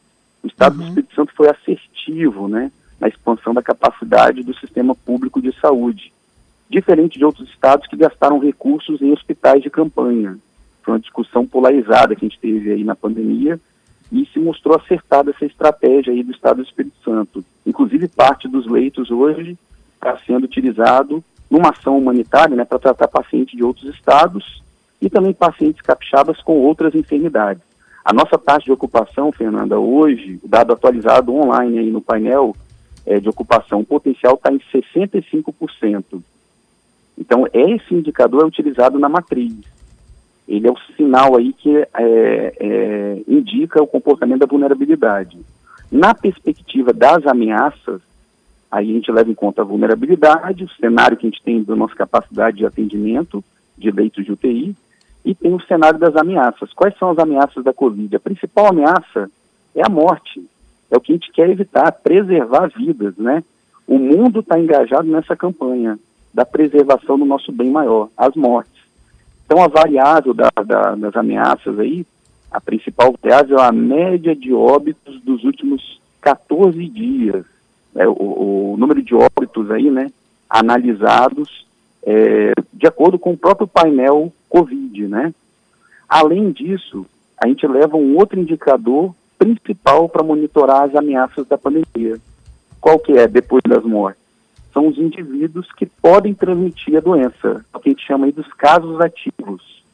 O 0.42 0.46
Estado 0.46 0.78
uhum. 0.78 0.78
do 0.78 0.88
Espírito 0.88 1.14
Santo 1.14 1.34
foi 1.34 1.50
assertivo 1.50 2.48
né, 2.48 2.72
na 2.98 3.08
expansão 3.08 3.52
da 3.52 3.62
capacidade 3.62 4.42
do 4.42 4.54
sistema 4.54 4.94
público 4.94 5.42
de 5.42 5.52
saúde, 5.60 6.13
diferente 6.68 7.18
de 7.18 7.24
outros 7.24 7.48
estados 7.48 7.86
que 7.86 7.96
gastaram 7.96 8.38
recursos 8.38 9.00
em 9.00 9.12
hospitais 9.12 9.62
de 9.62 9.70
campanha. 9.70 10.38
Foi 10.82 10.94
uma 10.94 11.00
discussão 11.00 11.46
polarizada 11.46 12.14
que 12.14 12.24
a 12.24 12.28
gente 12.28 12.38
teve 12.38 12.72
aí 12.72 12.84
na 12.84 12.94
pandemia 12.94 13.58
e 14.12 14.26
se 14.26 14.38
mostrou 14.38 14.76
acertada 14.76 15.30
essa 15.30 15.44
estratégia 15.44 16.12
aí 16.12 16.22
do 16.22 16.32
Estado 16.32 16.56
do 16.56 16.62
Espírito 16.62 16.96
Santo. 17.04 17.44
Inclusive, 17.66 18.08
parte 18.08 18.46
dos 18.48 18.66
leitos 18.66 19.10
hoje 19.10 19.58
está 19.94 20.18
sendo 20.26 20.44
utilizado 20.44 21.24
numa 21.50 21.70
ação 21.70 21.98
humanitária 21.98 22.54
né, 22.56 22.64
para 22.64 22.78
tratar 22.78 23.08
pacientes 23.08 23.56
de 23.56 23.64
outros 23.64 23.94
estados 23.94 24.62
e 25.00 25.08
também 25.08 25.32
pacientes 25.32 25.80
capixabas 25.82 26.40
com 26.42 26.58
outras 26.58 26.94
enfermidades. 26.94 27.62
A 28.04 28.12
nossa 28.12 28.38
taxa 28.38 28.66
de 28.66 28.72
ocupação, 28.72 29.32
Fernanda, 29.32 29.78
hoje, 29.78 30.38
o 30.42 30.48
dado 30.48 30.72
atualizado 30.72 31.34
online 31.34 31.78
aí 31.78 31.90
no 31.90 32.02
painel 32.02 32.54
é, 33.06 33.18
de 33.18 33.28
ocupação 33.28 33.82
potencial 33.82 34.34
está 34.34 34.52
em 34.52 34.58
65%. 34.58 36.22
Então, 37.16 37.46
esse 37.52 37.94
indicador 37.94 38.42
é 38.42 38.46
utilizado 38.46 38.98
na 38.98 39.08
matriz 39.08 39.74
ele 40.46 40.68
é 40.68 40.70
o 40.70 40.78
sinal 40.96 41.36
aí 41.36 41.52
que 41.52 41.74
é, 41.76 41.86
é, 41.94 43.22
indica 43.26 43.82
o 43.82 43.86
comportamento 43.86 44.40
da 44.40 44.46
vulnerabilidade. 44.46 45.38
Na 45.90 46.14
perspectiva 46.14 46.92
das 46.92 47.26
ameaças, 47.26 48.02
aí 48.70 48.90
a 48.90 48.94
gente 48.94 49.10
leva 49.10 49.30
em 49.30 49.34
conta 49.34 49.62
a 49.62 49.64
vulnerabilidade, 49.64 50.64
o 50.64 50.70
cenário 50.70 51.16
que 51.16 51.26
a 51.26 51.30
gente 51.30 51.42
tem 51.42 51.62
da 51.62 51.74
nossa 51.74 51.94
capacidade 51.94 52.58
de 52.58 52.66
atendimento 52.66 53.42
de 53.76 53.90
leitos 53.90 54.24
de 54.24 54.32
UTI, 54.32 54.76
e 55.24 55.34
tem 55.34 55.54
o 55.54 55.62
cenário 55.62 55.98
das 55.98 56.14
ameaças. 56.16 56.72
Quais 56.74 56.96
são 56.98 57.10
as 57.10 57.18
ameaças 57.18 57.64
da 57.64 57.72
Covid? 57.72 58.14
A 58.14 58.20
principal 58.20 58.66
ameaça 58.66 59.30
é 59.74 59.82
a 59.82 59.88
morte. 59.88 60.44
É 60.90 60.96
o 60.96 61.00
que 61.00 61.12
a 61.12 61.14
gente 61.14 61.32
quer 61.32 61.48
evitar, 61.48 61.90
preservar 61.90 62.70
vidas, 62.76 63.16
né? 63.16 63.42
O 63.86 63.98
mundo 63.98 64.40
está 64.40 64.58
engajado 64.58 65.08
nessa 65.08 65.34
campanha 65.34 65.98
da 66.34 66.44
preservação 66.44 67.16
do 67.16 67.24
nosso 67.24 67.52
bem 67.52 67.70
maior, 67.70 68.08
as 68.16 68.34
mortes. 68.34 68.82
Então, 69.46 69.62
a 69.62 69.68
variável 69.68 70.34
da, 70.34 70.50
da, 70.66 70.96
das 70.96 71.16
ameaças 71.16 71.78
aí, 71.78 72.04
a 72.50 72.60
principal 72.60 73.14
variável 73.22 73.58
é 73.58 73.62
a 73.62 73.70
média 73.70 74.34
de 74.34 74.52
óbitos 74.52 75.20
dos 75.22 75.44
últimos 75.44 76.00
14 76.20 76.84
dias. 76.88 77.44
é, 77.94 78.08
o, 78.08 78.12
o, 78.72 78.76
número 78.76 79.00
de 79.00 79.14
óbitos 79.14 79.70
aí, 79.70 79.90
né, 79.90 80.10
analisados 80.50 81.64
é, 82.02 82.52
de 82.72 82.86
acordo 82.86 83.18
com 83.18 83.32
o 83.32 83.36
próprio 83.36 83.68
painel 83.68 84.32
COVID, 84.48 85.06
né. 85.06 85.32
Além 86.08 86.50
disso, 86.50 87.06
a 87.38 87.46
gente 87.46 87.66
leva 87.66 87.96
um 87.96 88.16
outro 88.16 88.40
indicador 88.40 89.14
principal 89.38 90.08
para 90.08 90.22
monitorar 90.22 90.82
as 90.82 90.94
ameaças 90.94 91.46
da 91.46 91.56
pandemia. 91.56 92.18
Qual 92.80 92.98
que 92.98 93.12
é, 93.12 93.26
depois 93.28 93.62
das 93.66 93.84
mortes? 93.84 94.23
São 94.74 94.88
os 94.88 94.98
indivíduos 94.98 95.72
que 95.72 95.86
podem 95.86 96.34
transmitir 96.34 96.96
a 96.96 97.00
doença, 97.00 97.64
o 97.72 97.78
que 97.78 97.90
a 97.90 97.92
gente 97.92 98.04
chama 98.04 98.26
aí 98.26 98.32
dos 98.32 98.52
casos 98.54 99.00
ativos. 99.00 99.84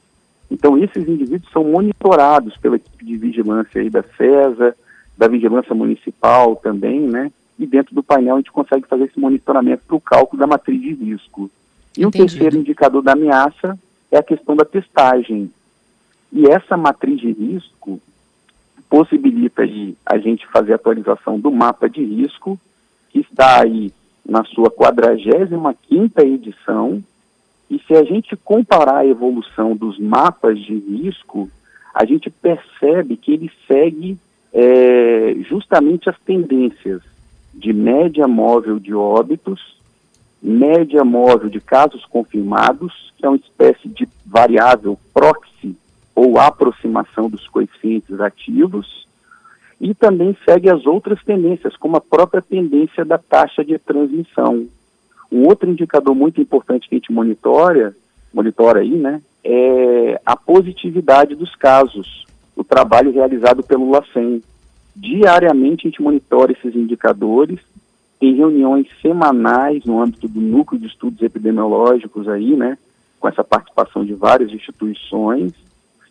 Então, 0.51 0.77
esses 0.79 1.07
indivíduos 1.07 1.53
são 1.53 1.63
monitorados 1.63 2.57
pela 2.57 2.77
equipe 2.77 3.05
de 3.05 3.17
vigilância 3.17 3.81
aí 3.81 3.91
da 3.91 4.03
CESA, 4.03 4.75
da 5.19 5.29
vigilância 5.29 5.75
municipal 5.75 6.57
também, 6.57 6.99
né? 6.99 7.31
E 7.59 7.67
dentro 7.67 7.95
do 7.95 8.03
painel 8.03 8.37
a 8.37 8.39
gente 8.39 8.51
consegue 8.51 8.89
fazer 8.89 9.05
esse 9.05 9.21
monitoramento 9.21 9.83
para 9.87 9.97
o 9.97 10.01
cálculo 10.01 10.41
da 10.41 10.47
matriz 10.47 10.81
de 10.81 10.95
risco. 10.95 11.51
E 11.97 12.07
o 12.07 12.11
terceiro 12.11 12.57
indicador 12.57 13.03
da 13.03 13.13
ameaça 13.13 13.79
é 14.11 14.17
a 14.17 14.23
questão 14.23 14.57
da 14.57 14.65
testagem. 14.65 15.53
E 16.33 16.47
essa 16.47 16.75
matriz 16.77 17.21
de 17.21 17.31
risco 17.31 18.01
possibilita 18.89 19.63
aí 19.63 19.95
a 20.07 20.17
gente 20.17 20.47
fazer 20.47 20.73
a 20.73 20.77
atualização 20.77 21.39
do 21.39 21.51
mapa 21.51 21.89
de 21.89 22.03
risco, 22.03 22.59
que 23.11 23.21
está 23.21 23.61
aí 23.61 23.93
na 24.31 24.45
sua 24.45 24.71
45ª 24.71 26.25
edição, 26.25 27.03
e 27.69 27.81
se 27.81 27.95
a 27.95 28.05
gente 28.05 28.37
comparar 28.37 28.99
a 28.99 29.07
evolução 29.07 29.75
dos 29.75 29.99
mapas 29.99 30.57
de 30.61 30.73
risco, 30.73 31.51
a 31.93 32.05
gente 32.05 32.31
percebe 32.31 33.17
que 33.17 33.33
ele 33.33 33.51
segue 33.67 34.17
é, 34.53 35.35
justamente 35.49 36.09
as 36.09 36.17
tendências 36.21 37.03
de 37.53 37.73
média 37.73 38.29
móvel 38.29 38.79
de 38.79 38.95
óbitos, 38.95 39.77
média 40.41 41.05
móvel 41.05 41.51
de 41.51 41.61
casos 41.61 42.05
confirmados, 42.05 43.13
que 43.19 43.27
é 43.27 43.29
uma 43.29 43.37
espécie 43.37 43.89
de 43.89 44.09
variável 44.25 44.97
proxy 45.13 45.77
ou 46.15 46.39
aproximação 46.39 47.29
dos 47.29 47.49
coeficientes 47.49 48.21
ativos, 48.21 49.09
e 49.81 49.95
também 49.95 50.37
segue 50.45 50.69
as 50.69 50.87
outras 50.87 51.23
tendências, 51.25 51.77
como 51.77 51.97
a 51.97 52.01
própria 52.01 52.43
tendência 52.43 53.05
da 53.05 53.17
taxa 53.17 53.65
de 53.65 53.79
transmissão. 53.79 54.67
Um 55.33 55.47
outro 55.47 55.71
indicador 55.71 56.15
muito 56.15 56.41
importante 56.41 56.89
que 56.89 56.95
a 56.95 56.99
gente 56.99 57.13
monitora, 57.13 57.97
monitora 58.33 58.81
aí, 58.81 58.91
né, 58.91 59.23
é 59.43 60.21
a 60.27 60.37
positividade 60.37 61.35
dos 61.35 61.57
casos, 61.57 62.27
o 62.55 62.63
trabalho 62.63 63.11
realizado 63.11 63.63
pelo 63.63 63.91
LACEN. 63.91 64.43
Diariamente 64.95 65.87
a 65.87 65.91
gente 65.91 66.03
monitora 66.03 66.53
esses 66.53 66.75
indicadores, 66.77 67.59
tem 68.19 68.35
reuniões 68.35 68.87
semanais 69.01 69.83
no 69.87 70.03
âmbito 70.03 70.29
do 70.29 70.43
núcleo 70.43 70.79
de 70.79 70.89
estudos 70.89 71.23
epidemiológicos 71.23 72.29
aí, 72.29 72.55
né, 72.55 72.77
com 73.19 73.29
essa 73.29 73.43
participação 73.43 74.05
de 74.05 74.13
várias 74.13 74.51
instituições, 74.53 75.55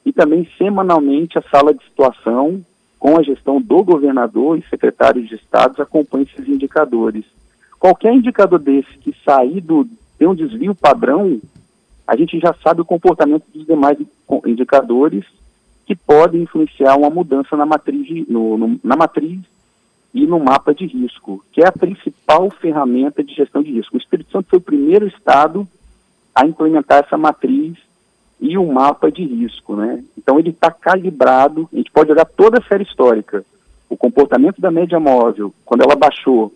e 0.04 0.12
também 0.12 0.48
semanalmente 0.58 1.38
a 1.38 1.42
sala 1.44 1.72
de 1.72 1.84
situação 1.84 2.66
com 3.00 3.18
a 3.18 3.24
gestão 3.24 3.62
do 3.62 3.84
governador 3.84 4.60
e 4.60 4.70
secretários 4.70 5.30
de 5.30 5.36
estados 5.36 5.80
acompanha 5.80 6.26
esses 6.26 6.48
indicadores. 6.48 7.24
Qualquer 7.80 8.14
indicador 8.14 8.60
desse 8.60 8.98
que 8.98 9.16
sair 9.24 9.62
do 9.62 9.88
ter 10.18 10.28
um 10.28 10.36
desvio 10.36 10.76
padrão, 10.76 11.40
a 12.06 12.16
gente 12.18 12.38
já 12.40 12.54
sabe 12.62 12.82
o 12.82 12.86
comportamento 12.86 13.46
dos 13.54 13.66
demais 13.66 13.98
indicadores 14.46 15.24
que 15.86 15.96
podem 15.96 16.42
influenciar 16.42 16.98
uma 16.98 17.10
mudança 17.10 17.56
na 17.56 17.66
matriz, 17.66 18.28
no, 18.28 18.58
no, 18.58 18.80
na 18.84 18.98
matriz 18.98 19.40
e 20.14 20.28
no 20.28 20.40
mapa 20.40 20.74
de 20.74 20.86
risco, 20.86 21.44
que 21.54 21.62
é 21.62 21.68
a 21.68 21.72
principal 21.72 22.50
ferramenta 22.52 23.24
de 23.24 23.34
gestão 23.34 23.64
de 23.64 23.72
risco. 23.72 23.96
O 23.96 24.00
Espírito 24.00 24.32
Santo 24.32 24.50
foi 24.50 24.60
o 24.60 24.62
primeiro 24.62 25.08
estado 25.08 25.66
a 26.36 26.46
implementar 26.46 27.06
essa 27.06 27.18
matriz 27.18 27.78
e 28.40 28.58
o 28.58 28.66
mapa 28.66 29.12
de 29.12 29.24
risco, 29.24 29.76
né? 29.76 30.04
Então 30.18 30.40
ele 30.40 30.50
está 30.50 30.72
calibrado, 30.72 31.68
a 31.72 31.76
gente 31.76 31.92
pode 31.92 32.12
olhar 32.12 32.26
toda 32.26 32.60
a 32.60 32.64
série 32.64 32.84
histórica, 32.84 33.44
o 33.90 33.98
comportamento 33.98 34.62
da 34.62 34.72
média 34.72 35.00
móvel, 35.00 35.54
quando 35.66 35.82
ela 35.82 35.96
baixou 35.96 36.54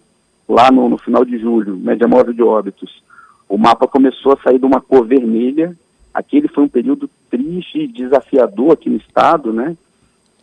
lá 0.48 0.72
no, 0.72 0.88
no 0.88 0.98
final 0.98 1.26
de 1.26 1.38
julho, 1.38 1.76
média 1.76 2.08
móvel 2.08 2.34
de 2.34 2.44
óbitos, 2.44 3.04
o 3.50 3.58
mapa 3.58 3.88
começou 3.88 4.34
a 4.34 4.38
sair 4.38 4.60
de 4.60 4.66
uma 4.66 4.82
cor 4.82 5.06
vermelha. 5.06 5.78
Aquele 6.14 6.48
foi 6.48 6.64
um 6.64 6.70
período 6.70 7.10
triste 7.30 7.80
e 7.80 7.88
desafiador 7.88 8.72
aqui 8.72 8.90
no 8.90 8.98
estado, 8.98 9.52
né? 9.52 9.76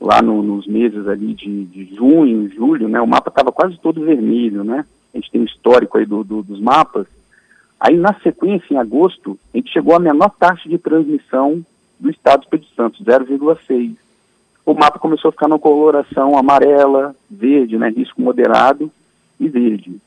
Lá 0.00 0.22
no, 0.22 0.42
nos 0.42 0.66
meses 0.66 1.06
ali 1.06 1.34
de, 1.34 1.64
de, 1.64 1.94
junho, 1.94 2.48
julho, 2.48 2.88
né? 2.88 3.00
O 3.00 3.06
mapa 3.06 3.28
estava 3.28 3.52
quase 3.52 3.76
todo 3.78 4.04
vermelho, 4.04 4.64
né? 4.64 4.84
A 5.12 5.18
gente 5.18 5.30
tem 5.30 5.40
um 5.40 5.44
histórico 5.44 5.98
aí 5.98 6.06
do, 6.06 6.22
do, 6.22 6.42
dos 6.42 6.60
mapas. 6.60 7.06
Aí, 7.80 7.96
na 7.96 8.12
sequência, 8.20 8.74
em 8.74 8.76
agosto, 8.76 9.38
a 9.54 9.56
gente 9.56 9.72
chegou 9.72 9.94
à 9.94 9.98
menor 9.98 10.30
taxa 10.38 10.68
de 10.68 10.76
transmissão 10.76 11.64
do 11.98 12.10
estado 12.10 12.40
do 12.40 12.44
Espírito 12.44 12.68
Santo, 12.76 13.02
0,6. 13.02 13.96
O 14.66 14.74
mapa 14.74 14.98
começou 14.98 15.30
a 15.30 15.32
ficar 15.32 15.48
na 15.48 15.58
coloração 15.58 16.36
amarela, 16.36 17.16
verde, 17.30 17.78
né? 17.78 17.88
Risco 17.88 18.20
moderado 18.20 18.90
e 19.38 19.48
verde. 19.48 20.00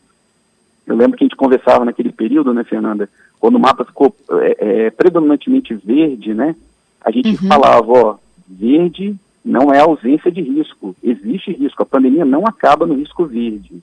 Eu 0.86 0.96
lembro 0.96 1.18
que 1.18 1.24
a 1.24 1.28
gente 1.28 1.36
conversava 1.36 1.84
naquele 1.86 2.12
período, 2.12 2.54
né, 2.54 2.64
Fernanda, 2.64 3.10
quando 3.40 3.56
o 3.56 3.60
mapa 3.60 3.86
ficou 3.86 4.16
é, 4.42 4.58
é, 4.86 4.90
predominantemente 4.92 5.74
verde, 5.74 6.34
né, 6.34 6.56
a 7.02 7.10
gente 7.10 7.30
uhum. 7.30 7.48
falava, 7.48 7.92
ó, 7.92 8.18
verde 8.48 9.16
não 9.44 9.74
é 9.74 9.80
ausência 9.80 10.32
de 10.32 10.42
risco, 10.42 10.96
existe 11.04 11.52
risco, 11.52 11.84
a 11.84 11.86
pandemia 11.86 12.26
não 12.26 12.46
acaba 12.46 12.86
no 12.86 12.96
risco 12.96 13.26
verde. 13.26 13.82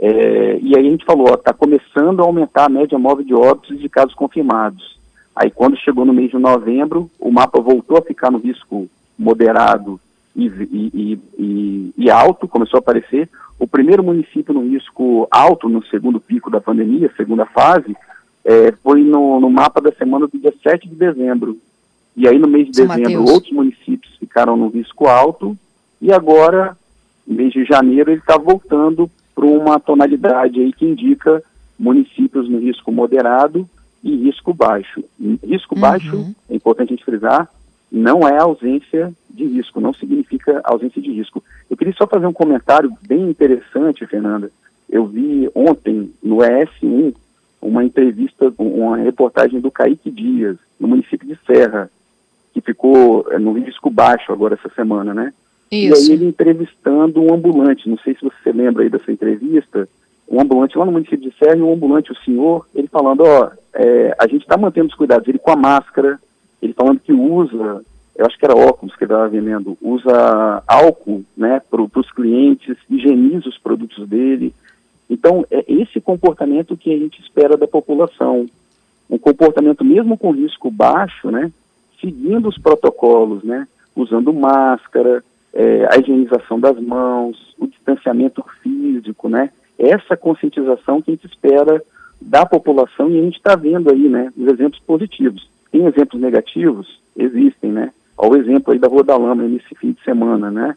É, 0.00 0.58
e 0.62 0.76
aí 0.76 0.86
a 0.86 0.90
gente 0.90 1.04
falou, 1.04 1.34
está 1.34 1.52
começando 1.52 2.20
a 2.20 2.24
aumentar 2.24 2.66
a 2.66 2.68
média 2.68 2.98
móvel 2.98 3.24
de 3.24 3.34
óbitos 3.34 3.76
e 3.76 3.80
de 3.80 3.88
casos 3.88 4.14
confirmados. 4.14 4.98
Aí 5.34 5.50
quando 5.50 5.76
chegou 5.76 6.04
no 6.04 6.12
mês 6.12 6.30
de 6.30 6.38
novembro, 6.38 7.10
o 7.18 7.30
mapa 7.30 7.60
voltou 7.60 7.98
a 7.98 8.02
ficar 8.02 8.30
no 8.30 8.38
risco 8.38 8.88
moderado 9.18 10.00
e, 10.34 10.46
e, 10.46 11.20
e, 11.38 11.94
e 11.96 12.10
alto, 12.10 12.46
começou 12.46 12.78
a 12.78 12.80
aparecer. 12.80 13.28
O 13.58 13.66
primeiro 13.66 14.04
município 14.04 14.54
no 14.54 14.68
risco 14.68 15.26
alto, 15.30 15.68
no 15.68 15.84
segundo 15.86 16.20
pico 16.20 16.48
da 16.48 16.60
pandemia, 16.60 17.12
segunda 17.16 17.44
fase, 17.44 17.96
é, 18.44 18.72
foi 18.82 19.02
no, 19.02 19.40
no, 19.40 19.50
mapa 19.50 19.80
da 19.80 19.90
semana 19.90 20.28
do 20.28 20.38
dia 20.38 20.54
7 20.62 20.88
de 20.88 20.94
dezembro. 20.94 21.58
E 22.16 22.28
aí, 22.28 22.38
no 22.38 22.46
mês 22.46 22.68
de 22.68 22.76
São 22.76 22.86
dezembro, 22.86 23.12
Mateus. 23.12 23.30
outros 23.30 23.52
municípios 23.52 24.16
ficaram 24.16 24.56
no 24.56 24.68
risco 24.68 25.08
alto, 25.08 25.58
e 26.00 26.12
agora, 26.12 26.76
no 27.26 27.34
mês 27.34 27.52
de 27.52 27.64
janeiro, 27.64 28.10
ele 28.10 28.20
está 28.20 28.36
voltando 28.36 29.10
para 29.38 29.46
uma 29.46 29.78
tonalidade 29.78 30.58
aí 30.60 30.72
que 30.72 30.84
indica 30.84 31.40
municípios 31.78 32.48
no 32.48 32.58
risco 32.58 32.90
moderado 32.90 33.70
e 34.02 34.16
risco 34.16 34.52
baixo. 34.52 35.04
Risco 35.44 35.76
uhum. 35.76 35.80
baixo, 35.80 36.34
é 36.50 36.56
importante 36.56 36.92
a 36.92 36.96
gente 36.96 37.04
frisar, 37.04 37.48
não 37.90 38.26
é 38.26 38.36
ausência 38.36 39.12
de 39.30 39.44
risco, 39.44 39.80
não 39.80 39.94
significa 39.94 40.60
ausência 40.64 41.00
de 41.00 41.12
risco. 41.12 41.40
Eu 41.70 41.76
queria 41.76 41.94
só 41.94 42.04
fazer 42.04 42.26
um 42.26 42.32
comentário 42.32 42.92
bem 43.06 43.30
interessante, 43.30 44.04
Fernanda. 44.08 44.50
Eu 44.90 45.06
vi 45.06 45.48
ontem 45.54 46.12
no 46.20 46.38
ES1 46.38 47.14
uma 47.62 47.84
entrevista, 47.84 48.52
uma 48.58 48.96
reportagem 48.96 49.60
do 49.60 49.70
Kaique 49.70 50.10
Dias, 50.10 50.56
no 50.80 50.88
município 50.88 51.28
de 51.28 51.38
Serra, 51.46 51.88
que 52.52 52.60
ficou 52.60 53.24
é, 53.30 53.38
no 53.38 53.52
risco 53.52 53.88
baixo 53.88 54.32
agora 54.32 54.54
essa 54.54 54.74
semana, 54.74 55.14
né? 55.14 55.32
Isso. 55.70 56.08
E 56.08 56.12
aí 56.12 56.12
ele 56.12 56.26
entrevistando 56.26 57.20
um 57.20 57.32
ambulante, 57.32 57.88
não 57.88 57.98
sei 57.98 58.14
se 58.14 58.22
você 58.22 58.52
lembra 58.52 58.82
aí 58.82 58.88
dessa 58.88 59.12
entrevista, 59.12 59.88
um 60.28 60.40
ambulante 60.40 60.76
lá 60.76 60.84
no 60.84 60.92
município 60.92 61.30
de 61.30 61.36
Serra, 61.38 61.64
um 61.64 61.72
ambulante, 61.72 62.12
o 62.12 62.16
senhor, 62.24 62.66
ele 62.74 62.88
falando, 62.88 63.22
ó, 63.24 63.50
é, 63.74 64.14
a 64.18 64.26
gente 64.26 64.42
está 64.42 64.56
mantendo 64.56 64.88
os 64.88 64.94
cuidados, 64.94 65.28
ele 65.28 65.38
com 65.38 65.50
a 65.50 65.56
máscara, 65.56 66.18
ele 66.60 66.72
falando 66.72 67.00
que 67.00 67.12
usa 67.12 67.82
eu 68.18 68.26
acho 68.26 68.36
que 68.36 68.44
era 68.44 68.56
óculos 68.56 68.96
que 68.96 69.04
ele 69.04 69.12
estava 69.12 69.28
vendendo, 69.28 69.78
usa 69.80 70.60
álcool 70.66 71.24
né, 71.36 71.62
para 71.70 71.80
os 71.80 72.10
clientes, 72.10 72.76
higieniza 72.90 73.48
os 73.48 73.56
produtos 73.56 74.08
dele. 74.08 74.52
Então, 75.08 75.46
é 75.48 75.64
esse 75.68 76.00
comportamento 76.00 76.76
que 76.76 76.92
a 76.92 76.98
gente 76.98 77.22
espera 77.22 77.56
da 77.56 77.68
população. 77.68 78.46
Um 79.08 79.18
comportamento 79.18 79.84
mesmo 79.84 80.18
com 80.18 80.32
risco 80.32 80.68
baixo, 80.68 81.30
né, 81.30 81.52
seguindo 82.00 82.48
os 82.48 82.58
protocolos, 82.58 83.44
né, 83.44 83.68
usando 83.94 84.32
máscara, 84.32 85.22
é, 85.58 85.88
a 85.90 85.98
higienização 85.98 86.60
das 86.60 86.78
mãos, 86.78 87.52
o 87.58 87.66
distanciamento 87.66 88.44
físico, 88.62 89.28
né, 89.28 89.50
essa 89.76 90.16
conscientização 90.16 91.02
que 91.02 91.10
a 91.10 91.14
gente 91.14 91.26
espera 91.26 91.82
da 92.20 92.46
população 92.46 93.10
e 93.10 93.18
a 93.18 93.22
gente 93.22 93.38
está 93.38 93.56
vendo 93.56 93.90
aí, 93.90 94.08
né, 94.08 94.32
os 94.36 94.46
exemplos 94.46 94.80
positivos. 94.80 95.50
Tem 95.72 95.84
exemplos 95.84 96.20
negativos? 96.20 97.00
Existem, 97.16 97.72
né? 97.72 97.92
Olha 98.16 98.30
o 98.30 98.36
exemplo 98.36 98.72
aí 98.72 98.78
da 98.78 98.86
Rua 98.86 99.02
da 99.02 99.16
Lama 99.16 99.42
nesse 99.42 99.74
fim 99.74 99.90
de 99.90 100.02
semana, 100.02 100.50
né? 100.50 100.76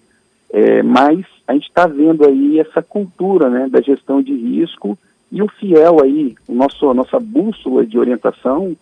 É, 0.49 0.81
mas 0.81 1.25
a 1.47 1.53
gente 1.53 1.67
está 1.67 1.85
vendo 1.85 2.25
aí 2.25 2.59
essa 2.59 2.81
cultura 2.81 3.49
né, 3.49 3.69
da 3.69 3.79
gestão 3.81 4.21
de 4.21 4.33
risco 4.33 4.97
e 5.31 5.41
o 5.41 5.47
fiel 5.47 6.01
aí, 6.01 6.35
o 6.47 6.53
nosso, 6.53 6.91
nossa 6.93 7.19
bússola 7.19 7.85
de 7.85 7.97
orientação 7.97 8.75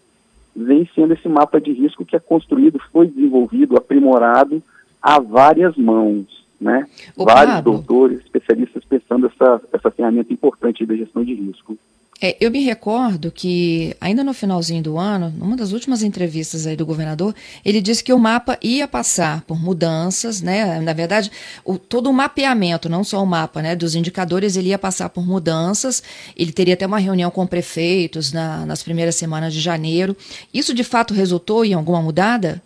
vem 0.56 0.90
sendo 0.96 1.14
esse 1.14 1.28
mapa 1.30 1.60
de 1.62 1.72
risco 1.72 2.06
que 2.06 2.16
é 2.16 2.20
construído, 2.20 2.80
foi 2.92 3.08
desenvolvido, 3.08 3.78
aprimorado 3.78 4.64
a 5.02 5.20
várias 5.20 5.76
mãos. 5.76 6.26
né? 6.60 6.86
Vários 7.16 7.56
Pablo. 7.56 7.74
doutores, 7.74 8.20
especialistas 8.20 8.84
pensando 8.84 9.28
essa, 9.28 9.62
essa 9.72 9.90
ferramenta 9.92 10.34
importante 10.34 10.86
da 10.86 10.96
gestão 10.96 11.24
de 11.24 11.34
risco. 11.34 11.78
É, 12.22 12.36
eu 12.42 12.52
me 12.52 12.62
recordo 12.62 13.32
que, 13.32 13.96
ainda 14.02 14.26
no 14.26 14.34
finalzinho 14.34 14.84
do 14.84 14.98
ano, 14.98 15.34
numa 15.38 15.56
das 15.56 15.72
últimas 15.72 16.04
entrevistas 16.04 16.68
aí 16.68 16.76
do 16.76 16.86
governador, 16.86 17.34
ele 17.64 17.80
disse 17.80 18.04
que 18.04 18.12
o 18.12 18.20
mapa 18.20 18.58
ia 18.62 18.86
passar 18.90 19.42
por 19.44 19.58
mudanças, 19.58 20.42
né? 20.42 20.82
Na 20.82 20.92
verdade, 20.92 21.32
o, 21.64 21.78
todo 21.78 22.10
o 22.10 22.14
mapeamento, 22.14 22.90
não 22.90 23.06
só 23.06 23.24
o 23.24 23.26
mapa, 23.26 23.62
né? 23.62 23.74
Dos 23.74 23.96
indicadores, 23.96 24.58
ele 24.58 24.70
ia 24.70 24.78
passar 24.78 25.08
por 25.08 25.26
mudanças. 25.26 26.04
Ele 26.36 26.52
teria 26.52 26.74
até 26.74 26.86
uma 26.86 27.00
reunião 27.00 27.32
com 27.32 27.48
prefeitos 27.48 28.34
na, 28.34 28.66
nas 28.66 28.84
primeiras 28.84 29.16
semanas 29.16 29.54
de 29.54 29.62
janeiro. 29.62 30.14
Isso, 30.54 30.74
de 30.74 30.84
fato, 30.84 31.14
resultou 31.14 31.64
em 31.64 31.74
alguma 31.74 32.02
mudada? 32.02 32.62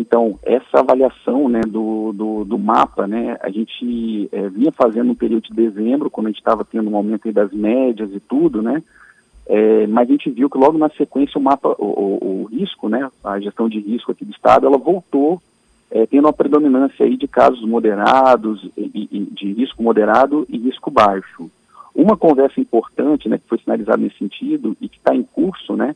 Então, 0.00 0.38
essa 0.42 0.78
avaliação 0.78 1.46
né, 1.46 1.60
do, 1.60 2.14
do, 2.14 2.42
do 2.46 2.58
mapa, 2.58 3.06
né, 3.06 3.36
a 3.42 3.50
gente 3.50 4.30
é, 4.32 4.48
vinha 4.48 4.72
fazendo 4.72 5.08
no 5.08 5.14
período 5.14 5.42
de 5.42 5.52
dezembro, 5.52 6.08
quando 6.08 6.28
a 6.28 6.30
gente 6.30 6.38
estava 6.38 6.64
tendo 6.64 6.88
um 6.88 6.96
aumento 6.96 7.30
das 7.30 7.52
médias 7.52 8.10
e 8.10 8.18
tudo, 8.18 8.62
né, 8.62 8.82
é, 9.46 9.86
mas 9.88 10.08
a 10.08 10.12
gente 10.12 10.30
viu 10.30 10.48
que 10.48 10.56
logo 10.56 10.78
na 10.78 10.88
sequência 10.88 11.38
o 11.38 11.42
mapa, 11.42 11.76
o, 11.78 11.84
o, 11.84 12.44
o, 12.44 12.44
risco, 12.44 12.88
né, 12.88 13.10
a 13.22 13.38
gestão 13.38 13.68
de 13.68 13.78
risco 13.78 14.10
aqui 14.10 14.24
do 14.24 14.30
Estado, 14.30 14.66
ela 14.66 14.78
voltou 14.78 15.38
é, 15.90 16.06
tendo 16.06 16.24
uma 16.24 16.32
predominância 16.32 17.04
aí 17.04 17.14
de 17.14 17.28
casos 17.28 17.62
moderados, 17.62 18.70
e, 18.78 19.06
e, 19.12 19.20
de 19.20 19.52
risco 19.52 19.82
moderado 19.82 20.46
e 20.48 20.56
risco 20.56 20.90
baixo. 20.90 21.50
Uma 21.94 22.16
conversa 22.16 22.58
importante, 22.58 23.28
né, 23.28 23.36
que 23.36 23.46
foi 23.46 23.58
sinalizada 23.58 23.98
nesse 23.98 24.16
sentido 24.16 24.74
e 24.80 24.88
que 24.88 24.96
está 24.96 25.14
em 25.14 25.24
curso, 25.24 25.76
né, 25.76 25.94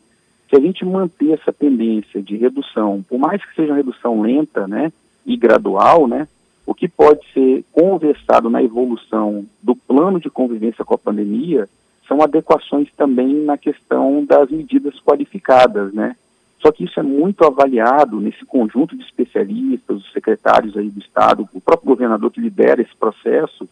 se 0.54 0.58
a 0.58 0.60
gente 0.60 0.84
manter 0.84 1.32
essa 1.32 1.52
tendência 1.52 2.22
de 2.22 2.36
redução, 2.36 3.04
por 3.08 3.18
mais 3.18 3.44
que 3.44 3.56
seja 3.56 3.72
uma 3.72 3.76
redução 3.76 4.20
lenta, 4.20 4.68
né, 4.68 4.92
e 5.26 5.36
gradual, 5.36 6.06
né, 6.06 6.28
o 6.64 6.72
que 6.72 6.86
pode 6.86 7.20
ser 7.32 7.64
conversado 7.72 8.48
na 8.48 8.62
evolução 8.62 9.44
do 9.60 9.74
plano 9.74 10.20
de 10.20 10.30
convivência 10.30 10.84
com 10.84 10.94
a 10.94 10.98
pandemia 10.98 11.68
são 12.06 12.22
adequações 12.22 12.88
também 12.96 13.44
na 13.44 13.58
questão 13.58 14.24
das 14.24 14.48
medidas 14.50 14.94
qualificadas, 15.00 15.92
né? 15.92 16.14
Só 16.60 16.70
que 16.70 16.84
isso 16.84 17.00
é 17.00 17.02
muito 17.02 17.44
avaliado 17.44 18.20
nesse 18.20 18.44
conjunto 18.44 18.96
de 18.96 19.02
especialistas, 19.02 19.96
os 19.96 20.12
secretários 20.12 20.76
aí 20.76 20.88
do 20.88 21.00
Estado, 21.00 21.48
o 21.52 21.60
próprio 21.60 21.88
governador 21.88 22.30
que 22.30 22.40
lidera 22.40 22.80
esse 22.80 22.94
processo, 22.94 23.68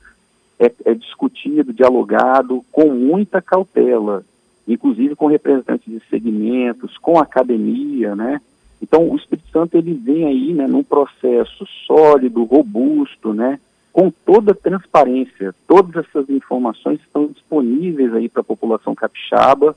é, 0.58 0.70
é 0.86 0.94
discutido, 0.94 1.72
dialogado 1.72 2.64
com 2.72 2.90
muita 2.90 3.40
cautela 3.40 4.24
inclusive 4.66 5.16
com 5.16 5.26
representantes 5.26 5.90
de 5.90 6.00
segmentos, 6.08 6.96
com 6.98 7.18
academia, 7.18 8.14
né? 8.14 8.40
Então, 8.82 9.08
o 9.08 9.16
Espírito 9.16 9.48
Santo 9.52 9.76
ele 9.76 9.94
vem 9.94 10.26
aí, 10.26 10.52
né, 10.52 10.66
num 10.66 10.82
processo 10.82 11.64
sólido, 11.86 12.42
robusto, 12.42 13.32
né, 13.32 13.60
com 13.92 14.10
toda 14.10 14.54
transparência. 14.54 15.54
Todas 15.68 16.04
essas 16.04 16.28
informações 16.28 17.00
estão 17.00 17.26
disponíveis 17.26 18.12
aí 18.12 18.28
para 18.28 18.40
a 18.40 18.44
população 18.44 18.94
capixaba. 18.94 19.76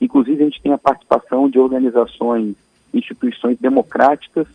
Inclusive, 0.00 0.42
a 0.42 0.46
gente 0.46 0.62
tem 0.62 0.72
a 0.72 0.78
participação 0.78 1.50
de 1.50 1.58
organizações, 1.58 2.54
instituições 2.94 3.58
democráticas 3.58 4.46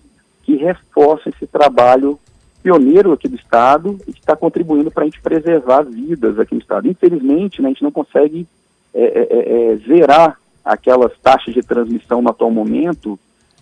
que 0.43 0.55
reforçam 0.55 1.31
esse 1.31 1.45
trabalho 1.45 2.19
pioneiro 2.63 3.11
aqui 3.11 3.27
do 3.27 3.35
Estado 3.35 3.99
e 4.07 4.13
que 4.13 4.19
está 4.19 4.35
contribuindo 4.35 4.89
para 4.89 5.03
a 5.03 5.05
gente 5.05 5.21
preservar 5.21 5.83
vidas 5.83 6.39
aqui 6.39 6.55
no 6.55 6.61
Estado. 6.61 6.87
Infelizmente, 6.87 7.61
né, 7.61 7.67
a 7.67 7.71
gente 7.71 7.83
não 7.83 7.91
consegue 7.91 8.47
é, 8.93 9.03
é, 9.03 9.27
é, 9.29 9.71
é, 9.71 9.75
zerar 9.77 10.37
aquelas 10.63 11.17
taxas 11.19 11.53
de 11.53 11.61
transmissão 11.61 12.21
no 12.21 12.29
atual 12.29 12.51
momento 12.51 13.17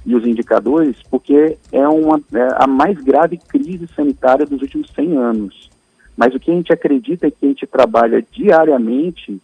e 0.06 0.16
os 0.16 0.26
indicadores, 0.26 0.98
porque 1.10 1.58
é, 1.72 1.88
uma, 1.88 2.20
é 2.34 2.50
a 2.56 2.68
mais 2.68 3.00
grave 3.00 3.38
crise 3.38 3.88
sanitária 3.96 4.46
dos 4.46 4.62
últimos 4.62 4.90
100 4.92 5.18
anos. 5.18 5.70
Mas 6.18 6.34
o 6.34 6.40
que 6.40 6.52
a 6.52 6.54
gente 6.54 6.74
acredita 6.74 7.28
é 7.28 7.32
que 7.32 7.46
a 7.46 7.48
gente 7.48 7.68
trabalha 7.68 8.26
diariamente 8.32 9.42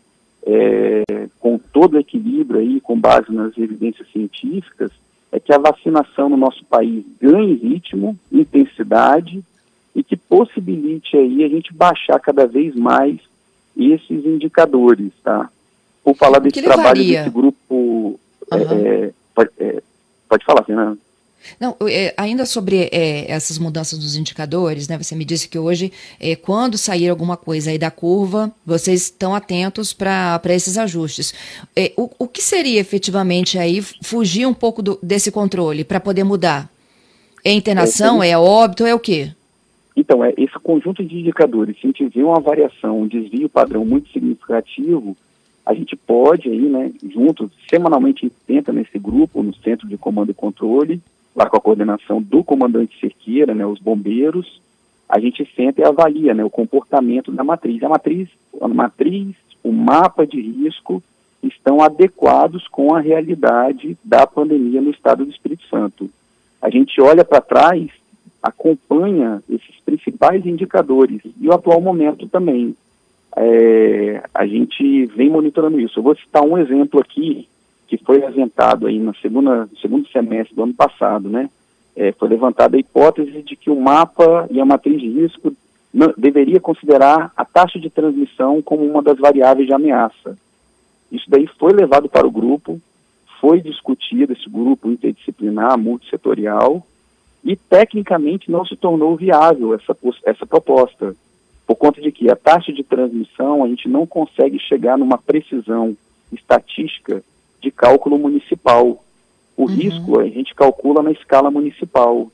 com 1.39 1.58
todo 1.58 1.96
o 1.96 2.00
equilíbrio 2.00 2.59
aí, 2.59 2.79
com 2.79 3.00
base 3.00 3.31
nas 3.31 3.57
evidências 3.57 4.07
científicas, 4.12 4.92
é 5.31 5.40
que 5.40 5.51
a 5.51 5.57
vacinação 5.57 6.29
no 6.29 6.38
nosso 6.38 6.64
país 6.66 7.03
ganhe 7.20 7.55
ritmo, 7.55 8.16
intensidade 8.31 9.44
e 9.96 10.03
que 10.03 10.16
possibilite 10.16 11.18
aí 11.18 11.44
a 11.44 11.48
gente 11.48 11.74
baixar 11.74 12.20
cada 12.20 12.46
vez 12.46 12.75
mais 12.75 13.20
esses 13.75 14.25
indicadores, 14.25 15.12
tá? 15.24 15.50
Por 16.05 16.15
falar 16.15 16.37
desse 16.37 16.61
trabalho 16.61 17.03
desse 17.03 17.29
grupo. 17.31 17.65
Uhum. 17.72 18.20
É, 18.51 19.11
pode, 19.33 19.50
é, 19.59 19.81
pode 20.29 20.46
falar, 20.46 20.63
Fernanda. 20.63 20.98
Não, 21.59 21.75
é, 21.87 22.13
ainda 22.18 22.46
sobre 22.46 22.89
é, 22.91 23.31
essas 23.31 23.59
mudanças 23.59 24.00
dos 24.00 24.15
indicadores, 24.15 24.87
né? 24.87 24.98
Você 24.98 25.15
me 25.15 25.25
disse 25.25 25.48
que 25.48 25.57
hoje, 25.57 25.91
é, 26.20 26.35
quando 26.35 26.77
sair 26.77 27.09
alguma 27.09 27.37
coisa 27.37 27.72
aí 27.72 27.77
da 27.77 27.91
curva, 27.91 28.51
vocês 28.65 29.03
estão 29.03 29.35
atentos 29.35 29.94
para 29.94 30.41
esses 30.50 30.77
ajustes. 30.77 31.33
É, 31.75 31.91
o, 31.98 32.09
o 32.20 32.27
que 32.27 32.41
seria 32.41 32.79
efetivamente 32.79 33.57
aí 33.59 33.81
fugir 33.81 34.46
um 34.48 34.53
pouco 34.53 34.81
do, 34.81 35.00
desse 35.01 35.31
controle 35.31 35.83
para 35.83 36.00
poder 36.00 36.24
mudar? 36.24 36.70
É 37.44 37.51
internação, 37.51 38.24
é, 38.24 38.29
é 38.29 38.37
óbito, 38.37 38.85
é 38.85 38.94
o 38.94 39.00
quê? 39.00 39.31
Então, 39.96 40.25
é 40.25 40.33
esse 40.37 40.57
conjunto 40.61 41.03
de 41.03 41.20
indicadores, 41.20 41.79
se 41.79 41.85
a 41.85 41.87
gente 41.87 42.07
vê 42.07 42.24
uma 42.24 42.39
variação, 42.39 43.01
um 43.01 43.07
desvio 43.07 43.48
padrão 43.48 43.85
muito 43.85 44.11
significativo, 44.11 45.15
a 45.66 45.74
gente 45.74 45.96
pode 45.96 46.48
aí, 46.50 46.70
né, 46.70 46.92
juntos, 47.10 47.51
semanalmente 47.70 48.32
tenta 48.46 48.72
nesse 48.72 49.00
grupo, 49.00 49.42
no 49.42 49.54
Centro 49.56 49.88
de 49.88 49.98
Comando 49.98 50.32
e 50.32 50.36
Controle, 50.36 51.01
lá 51.36 51.50
com 51.50 51.58
a 51.58 51.62
coordenação 51.62 52.22
do 52.22 52.44
comandante 52.44 53.00
Cerqueira, 53.00 53.56
né, 53.56 53.66
os 53.66 53.80
bombeiros, 53.80 54.62
a 55.10 55.20
gente 55.20 55.48
senta 55.56 55.82
e 55.82 55.84
avalia, 55.84 56.34
né, 56.34 56.44
o 56.44 56.50
comportamento 56.50 57.32
da 57.32 57.44
matriz. 57.44 57.82
A 57.84 57.90
matriz, 57.90 58.30
a 58.62 58.68
matriz, 58.68 59.36
o 59.64 59.72
mapa 59.72 60.25
de 60.25 60.40
risco 60.40 61.01
estão 61.42 61.82
adequados 61.82 62.68
com 62.68 62.94
a 62.94 63.00
realidade 63.00 63.98
da 64.04 64.25
pandemia 64.25 64.82
no 64.82 64.92
estado 64.92 65.25
do 65.25 65.32
Espírito 65.32 65.64
Santo. 65.68 66.10
A 66.62 66.70
gente 66.70 67.00
olha 67.00 67.24
para 67.24 67.42
trás, 67.42 67.90
acompanha 68.42 69.44
esses 69.50 69.75
principais 69.86 70.46
indicadores 70.46 71.22
e 71.40 71.48
o 71.48 71.54
atual 71.54 71.80
momento 71.80 72.28
também 72.28 72.75
é, 73.35 74.24
a 74.33 74.45
gente 74.45 75.05
vem 75.07 75.29
monitorando 75.29 75.79
isso. 75.79 76.00
Eu 76.00 76.03
vou 76.03 76.15
citar 76.15 76.43
um 76.43 76.57
exemplo 76.57 77.00
aqui 77.00 77.48
que 77.87 77.98
foi 77.98 78.17
apresentado 78.17 78.87
aí 78.87 78.98
no 78.98 79.15
segunda, 79.17 79.69
segundo 79.81 80.07
semestre 80.09 80.55
do 80.55 80.63
ano 80.63 80.74
passado, 80.74 81.29
né? 81.29 81.50
É, 81.95 82.11
foi 82.13 82.29
levantada 82.29 82.75
a 82.75 82.79
hipótese 82.79 83.41
de 83.43 83.55
que 83.55 83.69
o 83.69 83.79
mapa 83.79 84.48
e 84.50 84.59
a 84.59 84.65
matriz 84.65 85.00
de 85.00 85.07
risco 85.09 85.55
não, 85.93 86.13
deveria 86.17 86.59
considerar 86.59 87.31
a 87.37 87.45
taxa 87.45 87.79
de 87.79 87.89
transmissão 87.89 88.61
como 88.61 88.83
uma 88.83 89.01
das 89.01 89.17
variáveis 89.17 89.67
de 89.67 89.74
ameaça. 89.74 90.37
Isso 91.11 91.29
daí 91.29 91.48
foi 91.59 91.74
levado 91.74 92.09
para 92.09 92.27
o 92.27 92.31
grupo, 92.31 92.81
foi 93.39 93.61
discutido 93.61 94.33
esse 94.33 94.50
grupo 94.50 94.89
interdisciplinar, 94.89 95.77
multissetorial, 95.77 96.85
e 97.43 97.55
tecnicamente 97.55 98.50
não 98.50 98.65
se 98.65 98.75
tornou 98.75 99.15
viável 99.15 99.74
essa, 99.75 99.95
essa 100.25 100.45
proposta 100.45 101.15
por 101.66 101.75
conta 101.75 102.01
de 102.01 102.12
que 102.12 102.30
a 102.30 102.36
taxa 102.36 102.72
de 102.72 102.84
transmissão 102.84 103.64
a 103.64 103.68
gente 103.68 103.88
não 103.88 104.06
consegue 104.06 104.60
chegar 104.60 104.98
numa 104.98 105.18
precisão 105.18 105.96
estatística 106.32 107.24
de 107.62 107.72
cálculo 107.72 108.18
municipal. 108.18 109.04
O 109.58 109.64
uhum. 109.64 109.68
risco 109.68 110.20
a 110.20 110.28
gente 110.28 110.54
calcula 110.54 111.01
na 111.01 111.12
escala 111.12 111.50
municipal. 111.50 112.32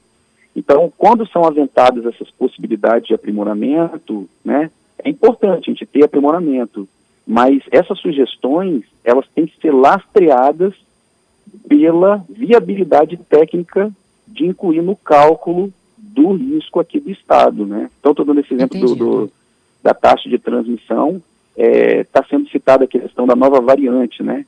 Então, 0.55 0.91
quando 0.97 1.27
são 1.27 1.45
aventadas 1.45 2.05
essas 2.05 2.29
possibilidades 2.31 3.07
de 3.07 3.13
aprimoramento, 3.13 4.27
né, 4.43 4.69
é 5.03 5.09
importante 5.09 5.69
a 5.69 5.73
gente 5.73 5.85
ter 5.85 6.03
aprimoramento, 6.03 6.87
mas 7.25 7.63
essas 7.71 7.99
sugestões, 7.99 8.83
elas 9.03 9.25
têm 9.33 9.45
que 9.45 9.59
ser 9.61 9.71
lastreadas 9.71 10.73
pela 11.67 12.23
viabilidade 12.29 13.17
técnica 13.17 13.91
de 14.27 14.45
incluir 14.45 14.81
no 14.81 14.95
cálculo 14.95 15.71
do 16.01 16.33
risco 16.33 16.79
aqui 16.79 16.99
do 16.99 17.11
Estado, 17.11 17.65
né? 17.65 17.89
Então, 17.99 18.11
estou 18.11 18.25
dando 18.25 18.39
esse 18.39 18.53
exemplo 18.53 18.79
do, 18.79 18.95
do, 18.95 19.31
da 19.83 19.93
taxa 19.93 20.27
de 20.27 20.39
transmissão, 20.39 21.21
está 21.55 21.63
é, 21.63 22.03
tá 22.03 22.25
sendo 22.29 22.49
citada 22.49 22.85
a 22.85 22.87
questão 22.87 23.27
da 23.27 23.35
nova 23.35 23.61
variante, 23.61 24.23
né? 24.23 24.45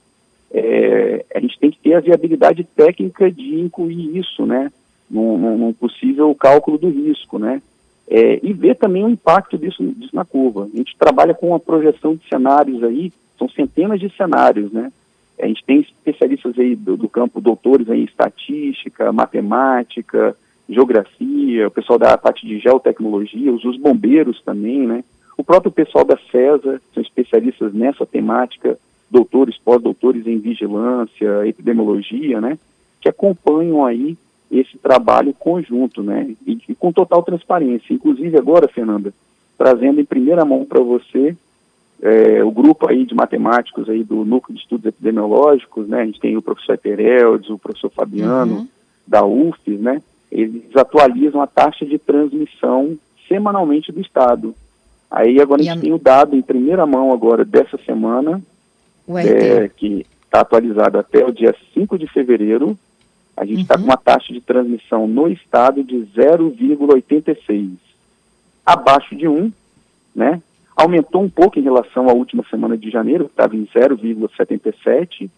É, 0.51 1.25
a 1.33 1.39
gente 1.39 1.59
tem 1.59 1.71
que 1.71 1.79
ter 1.79 1.93
a 1.93 1.99
viabilidade 1.99 2.63
técnica 2.63 3.31
de 3.31 3.59
incluir 3.59 4.17
isso, 4.17 4.45
né? 4.45 4.71
Num, 5.09 5.57
num 5.57 5.73
possível 5.73 6.33
cálculo 6.33 6.77
do 6.77 6.89
risco, 6.89 7.37
né? 7.37 7.61
É, 8.07 8.39
e 8.43 8.51
ver 8.51 8.75
também 8.75 9.03
o 9.03 9.09
impacto 9.09 9.57
disso, 9.57 9.83
disso 9.83 10.15
na 10.15 10.25
curva. 10.25 10.67
A 10.73 10.77
gente 10.77 10.95
trabalha 10.97 11.33
com 11.33 11.49
uma 11.49 11.59
projeção 11.59 12.15
de 12.15 12.27
cenários 12.27 12.83
aí, 12.83 13.13
são 13.37 13.47
centenas 13.49 13.99
de 13.99 14.09
cenários, 14.15 14.71
né? 14.71 14.91
A 15.39 15.47
gente 15.47 15.63
tem 15.63 15.79
especialistas 15.81 16.57
aí 16.57 16.75
do, 16.75 16.95
do 16.95 17.09
campo, 17.09 17.41
doutores 17.41 17.87
em 17.89 18.03
estatística, 18.03 19.11
matemática, 19.11 20.35
geografia, 20.69 21.67
o 21.67 21.71
pessoal 21.71 21.99
da 21.99 22.17
parte 22.17 22.45
de 22.47 22.59
geotecnologia, 22.59 23.51
os, 23.51 23.63
os 23.63 23.77
bombeiros 23.77 24.41
também, 24.41 24.87
né? 24.87 25.03
O 25.37 25.43
próprio 25.43 25.71
pessoal 25.71 26.05
da 26.05 26.17
CESA, 26.31 26.81
são 26.93 27.01
especialistas 27.01 27.73
nessa 27.73 28.05
temática, 28.05 28.77
doutores, 29.09 29.57
pós-doutores 29.57 30.25
em 30.27 30.39
vigilância, 30.39 31.47
epidemiologia, 31.47 32.39
né? 32.39 32.57
Que 33.01 33.09
acompanham 33.09 33.85
aí 33.85 34.17
esse 34.51 34.77
trabalho 34.77 35.33
conjunto, 35.33 36.03
né? 36.03 36.35
E, 36.45 36.59
e, 36.69 36.75
com 36.75 36.91
total 36.91 37.23
transparência. 37.23 37.93
Inclusive 37.93 38.37
agora, 38.37 38.67
Fernanda, 38.67 39.13
trazendo 39.57 39.99
em 39.99 40.05
primeira 40.05 40.45
mão 40.45 40.65
para 40.65 40.79
você 40.79 41.35
é, 42.01 42.43
o 42.43 42.51
grupo 42.51 42.89
aí 42.89 43.05
de 43.05 43.15
matemáticos 43.15 43.89
aí 43.89 44.03
do 44.03 44.25
Núcleo 44.25 44.55
de 44.55 44.61
Estudos 44.61 44.85
Epidemiológicos, 44.85 45.87
né? 45.87 46.01
A 46.01 46.05
gente 46.05 46.19
tem 46.19 46.37
o 46.37 46.41
professor 46.41 46.73
Etereldes, 46.73 47.49
o 47.49 47.57
professor 47.57 47.89
Fabiano, 47.89 48.57
uhum. 48.57 48.67
da 49.07 49.25
UFES, 49.25 49.79
né? 49.79 50.01
Eles 50.33 50.75
atualizam 50.75 51.41
a 51.41 51.47
taxa 51.47 51.85
de 51.85 51.99
transmissão 51.99 52.97
semanalmente 53.27 53.91
do 53.91 54.01
Estado. 54.01 54.55
Aí 55.09 55.39
agora 55.39 55.61
a 55.61 55.63
gente 55.63 55.81
tem 55.81 55.93
o 55.93 55.99
dado 55.99 56.35
em 56.35 56.41
primeira 56.41 56.87
mão 56.87 57.13
agora 57.13 57.45
dessa 57.45 57.77
semana, 57.85 58.41
é, 59.15 59.69
que 59.69 60.05
está 60.25 60.41
atualizado 60.41 60.97
até 60.97 61.23
o 61.23 61.31
dia 61.31 61.55
5 61.75 61.99
de 61.99 62.07
fevereiro, 62.07 62.75
a 63.37 63.45
gente 63.45 63.61
está 63.61 63.75
uhum. 63.75 63.81
com 63.81 63.87
uma 63.87 63.97
taxa 63.97 64.33
de 64.33 64.41
transmissão 64.41 65.07
no 65.07 65.27
estado 65.27 65.83
de 65.83 65.97
0,86, 65.97 67.75
abaixo 68.65 69.15
de 69.15 69.27
1, 69.27 69.51
né? 70.15 70.41
Aumentou 70.75 71.21
um 71.21 71.29
pouco 71.29 71.59
em 71.59 71.63
relação 71.63 72.09
à 72.09 72.13
última 72.13 72.43
semana 72.49 72.75
de 72.75 72.89
janeiro, 72.89 73.25
que 73.25 73.31
estava 73.31 73.55
em 73.55 73.67
0,77, 73.67 75.29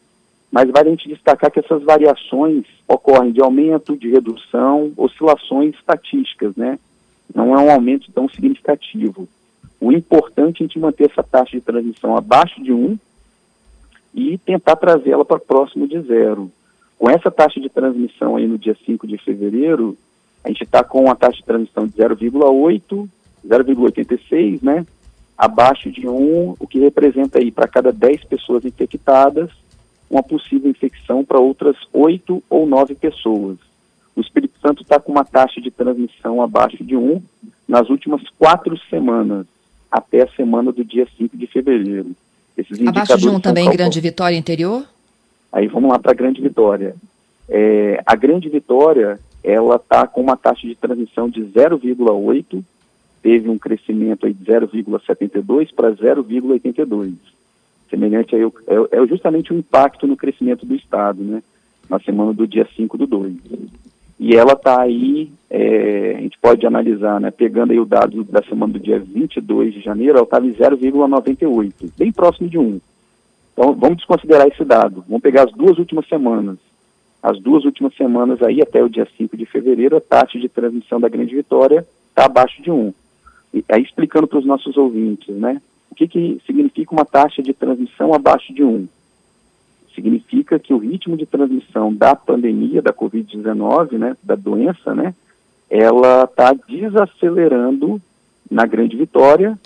mas 0.55 0.71
vale 0.71 0.87
a 0.87 0.91
gente 0.91 1.09
destacar 1.09 1.51
que 1.51 1.59
essas 1.59 1.83
variações 1.83 2.63
ocorrem 2.87 3.33
de 3.33 3.41
aumento, 3.41 3.97
de 3.97 4.09
redução, 4.09 4.89
oscilações 4.95 5.75
estatísticas, 5.75 6.55
né? 6.55 6.79
Não 7.35 7.53
é 7.53 7.61
um 7.61 7.69
aumento 7.69 8.09
tão 8.13 8.29
significativo. 8.29 9.27
O 9.81 9.91
importante 9.91 10.61
é 10.61 10.63
a 10.63 10.67
gente 10.67 10.79
manter 10.79 11.11
essa 11.11 11.21
taxa 11.21 11.57
de 11.57 11.59
transmissão 11.59 12.15
abaixo 12.15 12.63
de 12.63 12.71
1 12.71 12.97
e 14.13 14.37
tentar 14.37 14.77
trazê-la 14.77 15.25
para 15.25 15.39
próximo 15.39 15.89
de 15.89 15.99
zero. 16.03 16.49
Com 16.97 17.09
essa 17.09 17.29
taxa 17.29 17.59
de 17.59 17.67
transmissão 17.67 18.37
aí 18.37 18.47
no 18.47 18.57
dia 18.57 18.77
5 18.85 19.05
de 19.05 19.17
fevereiro, 19.17 19.97
a 20.41 20.47
gente 20.47 20.63
está 20.63 20.85
com 20.85 21.03
uma 21.03 21.17
taxa 21.17 21.35
de 21.35 21.43
transmissão 21.43 21.85
de 21.85 21.97
0,8, 21.97 23.09
0,86, 23.45 24.63
né? 24.63 24.85
Abaixo 25.37 25.91
de 25.91 26.07
1, 26.07 26.55
o 26.57 26.65
que 26.65 26.79
representa 26.79 27.39
aí 27.39 27.51
para 27.51 27.67
cada 27.67 27.91
10 27.91 28.23
pessoas 28.23 28.63
infectadas, 28.63 29.51
uma 30.09 30.23
possível 30.23 30.69
infecção 30.69 31.23
para 31.23 31.39
outras 31.39 31.75
8 31.91 32.43
ou 32.49 32.65
9 32.65 32.95
pessoas. 32.95 33.57
O 34.15 34.21
Espírito 34.21 34.53
Santo 34.61 34.83
está 34.83 34.99
com 34.99 35.11
uma 35.11 35.25
taxa 35.25 35.59
de 35.59 35.69
transmissão 35.69 36.41
abaixo 36.41 36.83
de 36.83 36.95
1 36.95 37.21
nas 37.67 37.89
últimas 37.89 38.21
quatro 38.37 38.77
semanas, 38.89 39.45
até 39.91 40.21
a 40.21 40.27
semana 40.27 40.71
do 40.71 40.83
dia 40.83 41.07
5 41.17 41.35
de 41.35 41.47
fevereiro. 41.47 42.11
Esses 42.57 42.79
abaixo 42.87 43.17
de 43.17 43.27
1 43.27 43.39
também 43.39 43.69
Grande 43.69 43.99
Vitória 43.99 44.37
interior? 44.37 44.85
Aí 45.51 45.67
vamos 45.67 45.89
lá 45.89 45.99
para 45.99 46.11
a 46.11 46.15
Grande 46.15 46.41
Vitória. 46.41 46.95
É, 47.49 48.01
a 48.05 48.15
Grande 48.15 48.49
Vitória, 48.49 49.19
ela 49.43 49.75
está 49.75 50.07
com 50.07 50.21
uma 50.21 50.37
taxa 50.37 50.67
de 50.67 50.75
transmissão 50.75 51.29
de 51.29 51.41
0,8, 51.41 52.63
teve 53.21 53.49
um 53.49 53.57
crescimento 53.57 54.25
aí 54.25 54.33
de 54.33 54.45
0,72 54.45 55.73
para 55.73 55.91
0,82. 55.91 57.13
Semelhante 57.89 58.35
aí, 58.35 58.43
é, 58.43 58.97
é 58.97 59.07
justamente 59.07 59.53
o 59.53 59.57
impacto 59.57 60.07
no 60.07 60.17
crescimento 60.17 60.65
do 60.65 60.75
Estado, 60.75 61.23
né? 61.23 61.43
Na 61.89 61.99
semana 61.99 62.33
do 62.33 62.47
dia 62.47 62.67
5 62.75 62.97
do 62.97 63.07
2. 63.07 63.35
E 64.19 64.35
ela 64.35 64.53
está 64.53 64.81
aí, 64.81 65.29
é, 65.49 66.15
a 66.17 66.21
gente 66.21 66.39
pode 66.39 66.65
analisar, 66.65 67.19
né, 67.19 67.31
pegando 67.31 67.71
aí 67.71 67.79
o 67.79 67.85
dado 67.85 68.23
da 68.23 68.41
semana 68.41 68.73
do 68.73 68.79
dia 68.79 68.97
22 68.97 69.73
de 69.73 69.81
janeiro, 69.81 70.17
ela 70.17 70.23
estava 70.23 70.47
em 70.47 70.53
0,98, 70.53 71.91
bem 71.97 72.11
próximo 72.11 72.47
de 72.47 72.57
1. 72.57 72.79
Então, 73.53 73.73
vamos 73.73 73.97
desconsiderar 73.97 74.47
esse 74.47 74.63
dado. 74.63 75.03
Vamos 75.07 75.21
pegar 75.21 75.43
as 75.43 75.51
duas 75.51 75.77
últimas 75.77 76.07
semanas. 76.07 76.57
As 77.21 77.39
duas 77.39 77.65
últimas 77.65 77.95
semanas 77.95 78.41
aí, 78.41 78.61
até 78.61 78.83
o 78.83 78.89
dia 78.89 79.07
5 79.17 79.35
de 79.35 79.45
fevereiro, 79.45 79.97
a 79.97 80.01
taxa 80.01 80.39
de 80.39 80.47
transmissão 80.47 80.99
da 80.99 81.09
Grande 81.09 81.35
Vitória 81.35 81.85
está 82.09 82.25
abaixo 82.25 82.61
de 82.61 82.69
1. 82.69 82.93
E, 83.53 83.65
aí, 83.69 83.81
explicando 83.81 84.27
para 84.27 84.39
os 84.39 84.45
nossos 84.45 84.77
ouvintes, 84.77 85.35
né? 85.35 85.61
O 85.95 85.97
que, 85.97 86.09
que 86.09 86.41
significa 86.45 86.93
uma 86.93 87.05
taxa 87.05 87.41
de 87.41 87.53
transmissão 87.53 88.13
abaixo 88.13 88.53
de 88.53 88.61
1? 88.61 88.85
Significa 89.95 90.59
que 90.59 90.73
o 90.73 90.77
ritmo 90.77 91.15
de 91.15 91.25
transmissão 91.25 91.93
da 91.93 92.13
pandemia, 92.13 92.81
da 92.81 92.91
Covid-19, 92.91 93.93
né, 93.93 94.17
da 94.21 94.35
doença, 94.35 94.93
né, 94.93 95.15
ela 95.69 96.25
está 96.25 96.51
desacelerando 96.51 98.01
na 98.51 98.65
Grande 98.65 98.97
Vitória 98.97 99.57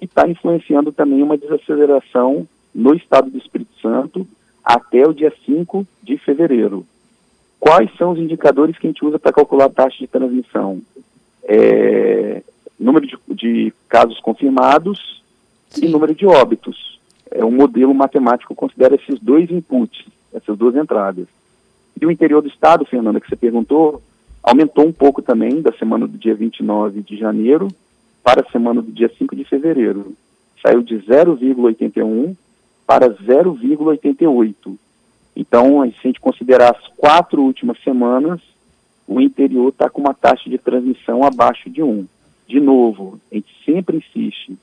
e 0.00 0.04
está 0.04 0.28
influenciando 0.28 0.92
também 0.92 1.20
uma 1.20 1.36
desaceleração 1.36 2.46
no 2.72 2.94
estado 2.94 3.28
do 3.28 3.38
Espírito 3.38 3.74
Santo 3.80 4.24
até 4.64 5.04
o 5.04 5.12
dia 5.12 5.32
5 5.44 5.84
de 6.00 6.16
fevereiro. 6.16 6.86
Quais 7.58 7.90
são 7.96 8.12
os 8.12 8.20
indicadores 8.20 8.78
que 8.78 8.86
a 8.86 8.90
gente 8.90 9.04
usa 9.04 9.18
para 9.18 9.32
calcular 9.32 9.64
a 9.64 9.68
taxa 9.68 9.98
de 9.98 10.06
transmissão? 10.06 10.80
É, 11.42 12.40
número 12.78 13.04
de, 13.04 13.18
de, 13.34 13.74
casos 13.88 14.20
confirmados 14.20 15.21
Sim. 15.72 15.86
e 15.86 15.88
número 15.88 16.14
de 16.14 16.26
óbitos. 16.26 17.00
É, 17.30 17.44
um 17.44 17.50
modelo 17.50 17.94
matemático 17.94 18.54
considera 18.54 18.94
esses 18.94 19.18
dois 19.20 19.50
inputs, 19.50 20.04
essas 20.32 20.56
duas 20.56 20.76
entradas. 20.76 21.26
E 22.00 22.06
o 22.06 22.10
interior 22.10 22.42
do 22.42 22.48
estado, 22.48 22.84
Fernanda, 22.84 23.20
que 23.20 23.28
você 23.28 23.36
perguntou, 23.36 24.02
aumentou 24.42 24.86
um 24.86 24.92
pouco 24.92 25.22
também 25.22 25.62
da 25.62 25.72
semana 25.72 26.06
do 26.06 26.18
dia 26.18 26.34
29 26.34 27.00
de 27.02 27.16
janeiro 27.16 27.68
para 28.22 28.42
a 28.42 28.50
semana 28.50 28.82
do 28.82 28.90
dia 28.90 29.10
5 29.18 29.34
de 29.34 29.44
fevereiro. 29.44 30.14
Saiu 30.60 30.82
de 30.82 30.96
0,81 30.96 32.36
para 32.86 33.08
0,88. 33.10 34.76
Então, 35.34 35.82
se 35.90 35.98
a 35.98 36.06
gente 36.06 36.20
considerar 36.20 36.72
as 36.72 36.86
quatro 36.96 37.42
últimas 37.42 37.82
semanas, 37.82 38.40
o 39.06 39.20
interior 39.20 39.68
está 39.68 39.88
com 39.88 40.00
uma 40.00 40.14
taxa 40.14 40.48
de 40.48 40.58
transmissão 40.58 41.24
abaixo 41.24 41.70
de 41.70 41.82
1. 41.82 42.06
De 42.46 42.60
novo, 42.60 43.18
a 43.30 43.34
gente 43.34 43.54
sempre 43.64 43.96
insiste, 43.96 44.56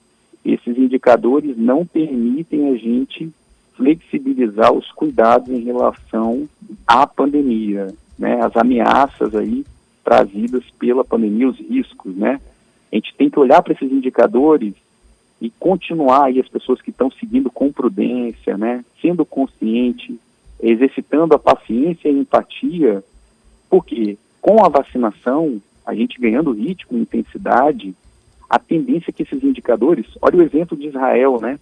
esses 0.44 0.78
indicadores 0.78 1.58
não 1.58 1.86
permitem 1.86 2.70
a 2.70 2.78
gente 2.78 3.32
flexibilizar 3.76 4.74
os 4.74 4.92
cuidados 4.92 5.50
em 5.50 5.62
relação 5.62 6.48
à 6.86 7.08
pandemia, 7.08 7.94
né, 8.18 8.44
as 8.44 8.56
ameaças 8.58 9.34
aí 9.34 9.66
trazidas 10.04 10.64
pela 10.78 11.06
pandemia, 11.06 11.48
os 11.48 11.58
riscos, 11.60 12.16
né? 12.16 12.42
A 12.92 12.96
gente 12.96 13.16
tem 13.16 13.30
que 13.30 13.40
olhar 13.40 13.62
para 13.62 13.74
esses 13.74 13.92
indicadores 13.92 14.74
e 15.40 15.50
continuar 15.52 16.26
aí 16.26 16.40
as 16.40 16.48
pessoas 16.48 16.82
que 16.82 16.90
estão 16.90 17.10
seguindo 17.12 17.50
com 17.50 17.72
prudência, 17.72 18.58
né, 18.58 18.84
sendo 19.02 19.26
consciente, 19.26 20.20
exercitando 20.62 21.34
a 21.34 21.40
paciência 21.40 22.10
e 22.10 22.12
a 22.12 22.20
empatia, 22.20 23.04
porque 23.70 24.18
com 24.42 24.66
a 24.66 24.70
vacinação, 24.70 25.62
a 25.86 25.94
gente 25.94 26.20
ganhando 26.20 26.52
ritmo 26.52 26.98
e 26.98 27.02
intensidade, 27.02 27.96
a 28.50 28.58
tendência 28.58 29.12
é 29.12 29.14
que 29.14 29.24
esses 29.24 29.44
indicadores, 29.44 30.06
olha 30.22 30.38
o 30.38 30.42
exemplo 30.42 30.76
de 30.76 30.88
Israel, 30.88 31.40
né, 31.40 31.60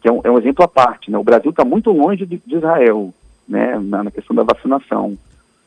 que 0.00 0.08
é 0.08 0.12
um, 0.12 0.20
é 0.22 0.30
um 0.30 0.38
exemplo 0.38 0.64
à 0.64 0.68
parte, 0.68 1.10
né, 1.10 1.18
o 1.18 1.24
Brasil 1.24 1.50
está 1.50 1.64
muito 1.64 1.90
longe 1.90 2.26
de, 2.26 2.40
de 2.44 2.56
Israel, 2.56 3.12
né, 3.48 3.78
na, 3.78 4.04
na, 4.04 4.10
questão 4.10 4.36
da 4.36 4.42
vacinação, 4.42 5.16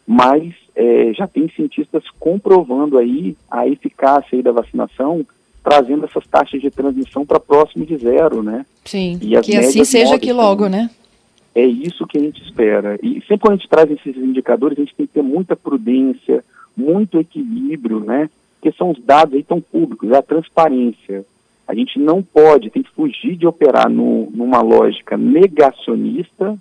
mas 0.06 0.54
é, 0.76 1.12
já 1.14 1.28
tem 1.28 1.50
cientistas 1.50 2.04
comprovando 2.20 2.98
aí 2.98 3.36
a 3.50 3.68
eficácia 3.68 4.38
aí 4.38 4.42
da 4.44 4.52
vacinação 4.52 5.26
trazendo 5.64 6.06
essas 6.06 6.26
taxas 6.28 6.60
de 6.60 6.72
transmissão 6.72 7.26
para 7.26 7.40
próximo 7.40 7.86
de 7.86 7.96
zero, 7.98 8.42
né? 8.42 8.66
Sim, 8.84 9.20
e 9.22 9.40
que 9.42 9.56
assim 9.56 9.84
seja 9.86 10.16
aqui 10.16 10.34
logo, 10.34 10.68
né? 10.68 10.90
É 11.54 11.66
isso 11.66 12.08
que 12.08 12.18
a 12.18 12.22
gente 12.22 12.42
espera. 12.42 12.98
E 13.04 13.22
sempre 13.22 13.40
quando 13.40 13.54
a 13.54 13.56
gente 13.58 13.70
traz 13.70 13.92
esses 13.92 14.16
indicadores, 14.18 14.78
a 14.78 14.82
gente 14.82 14.96
tem 14.96 15.06
que 15.06 15.14
ter 15.14 15.22
muita 15.22 15.56
prudência, 15.56 16.44
muito 16.76 17.20
equilíbrio, 17.20 18.00
né? 18.00 18.30
Porque 18.62 18.78
são 18.78 18.92
os 18.92 19.02
dados 19.04 19.34
aí 19.34 19.44
tão 19.44 19.60
públicos, 19.60 20.12
a 20.12 20.22
transparência. 20.22 21.26
A 21.68 21.74
gente 21.74 21.98
não 21.98 22.22
pode, 22.22 22.70
tem 22.70 22.84
que 22.84 22.92
fugir 22.92 23.36
de 23.36 23.48
operar 23.48 23.90
no, 23.90 24.30
numa 24.30 24.62
lógica 24.62 25.18
negacionista 25.18 26.56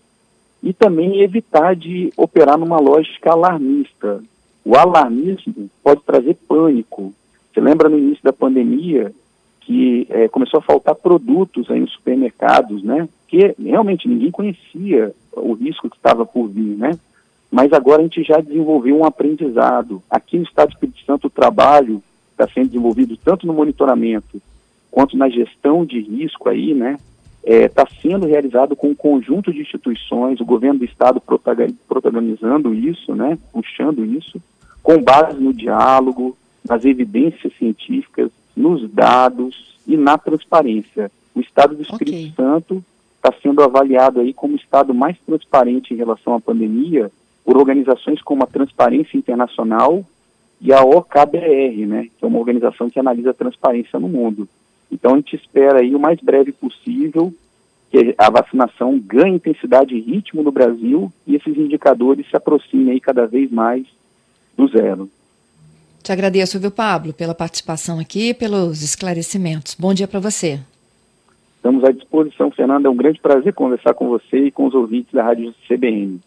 e 0.63 0.73
também 0.73 1.21
evitar 1.21 1.77
de 1.77 2.11
operar 2.17 2.57
numa 2.57 2.81
lógica 2.81 3.33
alarmista. 3.33 4.23
O 4.65 4.77
alarmismo 4.77 5.69
pode 5.83 6.01
trazer 6.03 6.39
pânico, 6.49 7.13
você 7.53 7.61
lembra 7.61 7.89
no 7.91 7.99
início 7.99 8.25
da 8.25 8.33
pandemia 8.33 9.13
que 9.61 10.07
é, 10.09 10.27
começou 10.27 10.59
a 10.59 10.63
faltar 10.63 10.95
produtos 10.95 11.71
aí 11.71 11.81
nos 11.81 11.93
supermercados, 11.93 12.83
né? 12.83 13.07
Que 13.29 13.55
realmente 13.59 14.09
ninguém 14.09 14.31
conhecia 14.31 15.15
o 15.33 15.53
risco 15.53 15.91
que 15.91 15.97
estava 15.97 16.25
por 16.25 16.49
vir, 16.49 16.77
né? 16.77 16.99
Mas 17.51 17.73
agora 17.73 18.01
a 18.01 18.05
gente 18.05 18.23
já 18.23 18.41
desenvolveu 18.41 18.97
um 18.97 19.05
aprendizado. 19.05 20.03
Aqui 20.09 20.39
no 20.39 20.45
Estado 20.45 20.69
do 20.69 20.75
Espírito 20.75 21.05
Santo 21.05 21.27
o 21.27 21.31
trabalho 21.31 22.03
está 22.31 22.47
sendo 22.49 22.69
desenvolvido 22.69 23.17
tanto 23.17 23.47
no 23.47 23.53
monitoramento 23.53 24.41
quanto 24.91 25.17
na 25.17 25.29
gestão 25.29 25.85
de 25.85 26.01
risco 26.01 26.49
aí, 26.49 26.75
né? 26.75 26.99
Está 27.43 27.83
é, 27.83 28.03
sendo 28.03 28.27
realizado 28.27 28.77
com 28.77 28.89
um 28.89 28.95
conjunto 28.95 29.53
de 29.53 29.61
instituições, 29.61 30.41
o 30.41 30.45
governo 30.45 30.81
do 30.81 30.85
estado 30.85 31.21
protagonizando 31.89 32.75
isso, 32.75 33.15
né? 33.15 33.39
Puxando 33.53 34.05
isso, 34.05 34.41
com 34.83 35.03
base 35.03 35.41
no 35.41 35.53
diálogo, 35.53 36.37
nas 36.69 36.85
evidências 36.85 37.53
científicas, 37.57 38.31
nos 38.57 38.89
dados 38.91 39.79
e 39.87 39.97
na 39.97 40.19
transparência. 40.19 41.11
O 41.35 41.41
Estado 41.41 41.75
do 41.75 41.83
Espírito 41.83 42.17
okay. 42.17 42.33
Santo 42.37 42.85
está 43.17 43.33
sendo 43.43 43.63
avaliado 43.63 44.21
aí 44.21 44.33
como 44.35 44.55
o 44.55 44.57
Estado 44.57 44.93
mais 44.93 45.17
transparente 45.27 45.95
em 45.95 45.97
relação 45.97 46.35
à 46.35 46.41
pandemia 46.41 47.11
por 47.51 47.59
organizações 47.59 48.23
como 48.23 48.45
a 48.45 48.47
Transparência 48.47 49.19
Internacional 49.19 50.05
e 50.61 50.73
a 50.73 50.85
OKBR, 50.85 51.85
né, 51.85 52.07
que 52.17 52.25
é 52.25 52.29
uma 52.29 52.39
organização 52.39 52.89
que 52.89 53.01
analisa 53.01 53.31
a 53.31 53.35
transparência 53.35 53.99
no 53.99 54.09
mundo. 54.09 54.49
Então 54.89 55.15
a 55.15 55.17
gente 55.17 55.35
espera 55.35 55.81
aí 55.81 55.93
o 55.93 55.99
mais 55.99 56.21
breve 56.21 56.53
possível 56.53 57.35
que 57.91 58.15
a 58.17 58.31
vacinação 58.31 58.97
ganhe 59.01 59.35
intensidade 59.35 59.97
e 59.97 60.01
ritmo 60.01 60.45
no 60.45 60.53
Brasil 60.53 61.13
e 61.27 61.35
esses 61.35 61.59
indicadores 61.59 62.25
se 62.31 62.37
aproximem 62.37 62.93
aí 62.93 63.01
cada 63.01 63.27
vez 63.27 63.51
mais 63.51 63.85
do 64.57 64.69
zero. 64.69 65.11
Te 66.05 66.13
agradeço, 66.13 66.61
viu, 66.61 66.71
Pablo, 66.71 67.13
pela 67.13 67.35
participação 67.35 67.99
aqui, 67.99 68.33
pelos 68.33 68.81
esclarecimentos. 68.81 69.75
Bom 69.77 69.93
dia 69.93 70.07
para 70.07 70.21
você. 70.21 70.61
Estamos 71.57 71.83
à 71.83 71.91
disposição, 71.91 72.53
Fernanda. 72.53 72.87
É 72.87 72.91
um 72.93 72.97
grande 72.97 73.21
prazer 73.21 73.53
conversar 73.55 73.93
com 73.95 74.09
você 74.09 74.37
e 74.37 74.51
com 74.53 74.67
os 74.67 74.75
ouvintes 74.75 75.13
da 75.13 75.25
Rádio 75.25 75.53
CBN. 75.67 76.21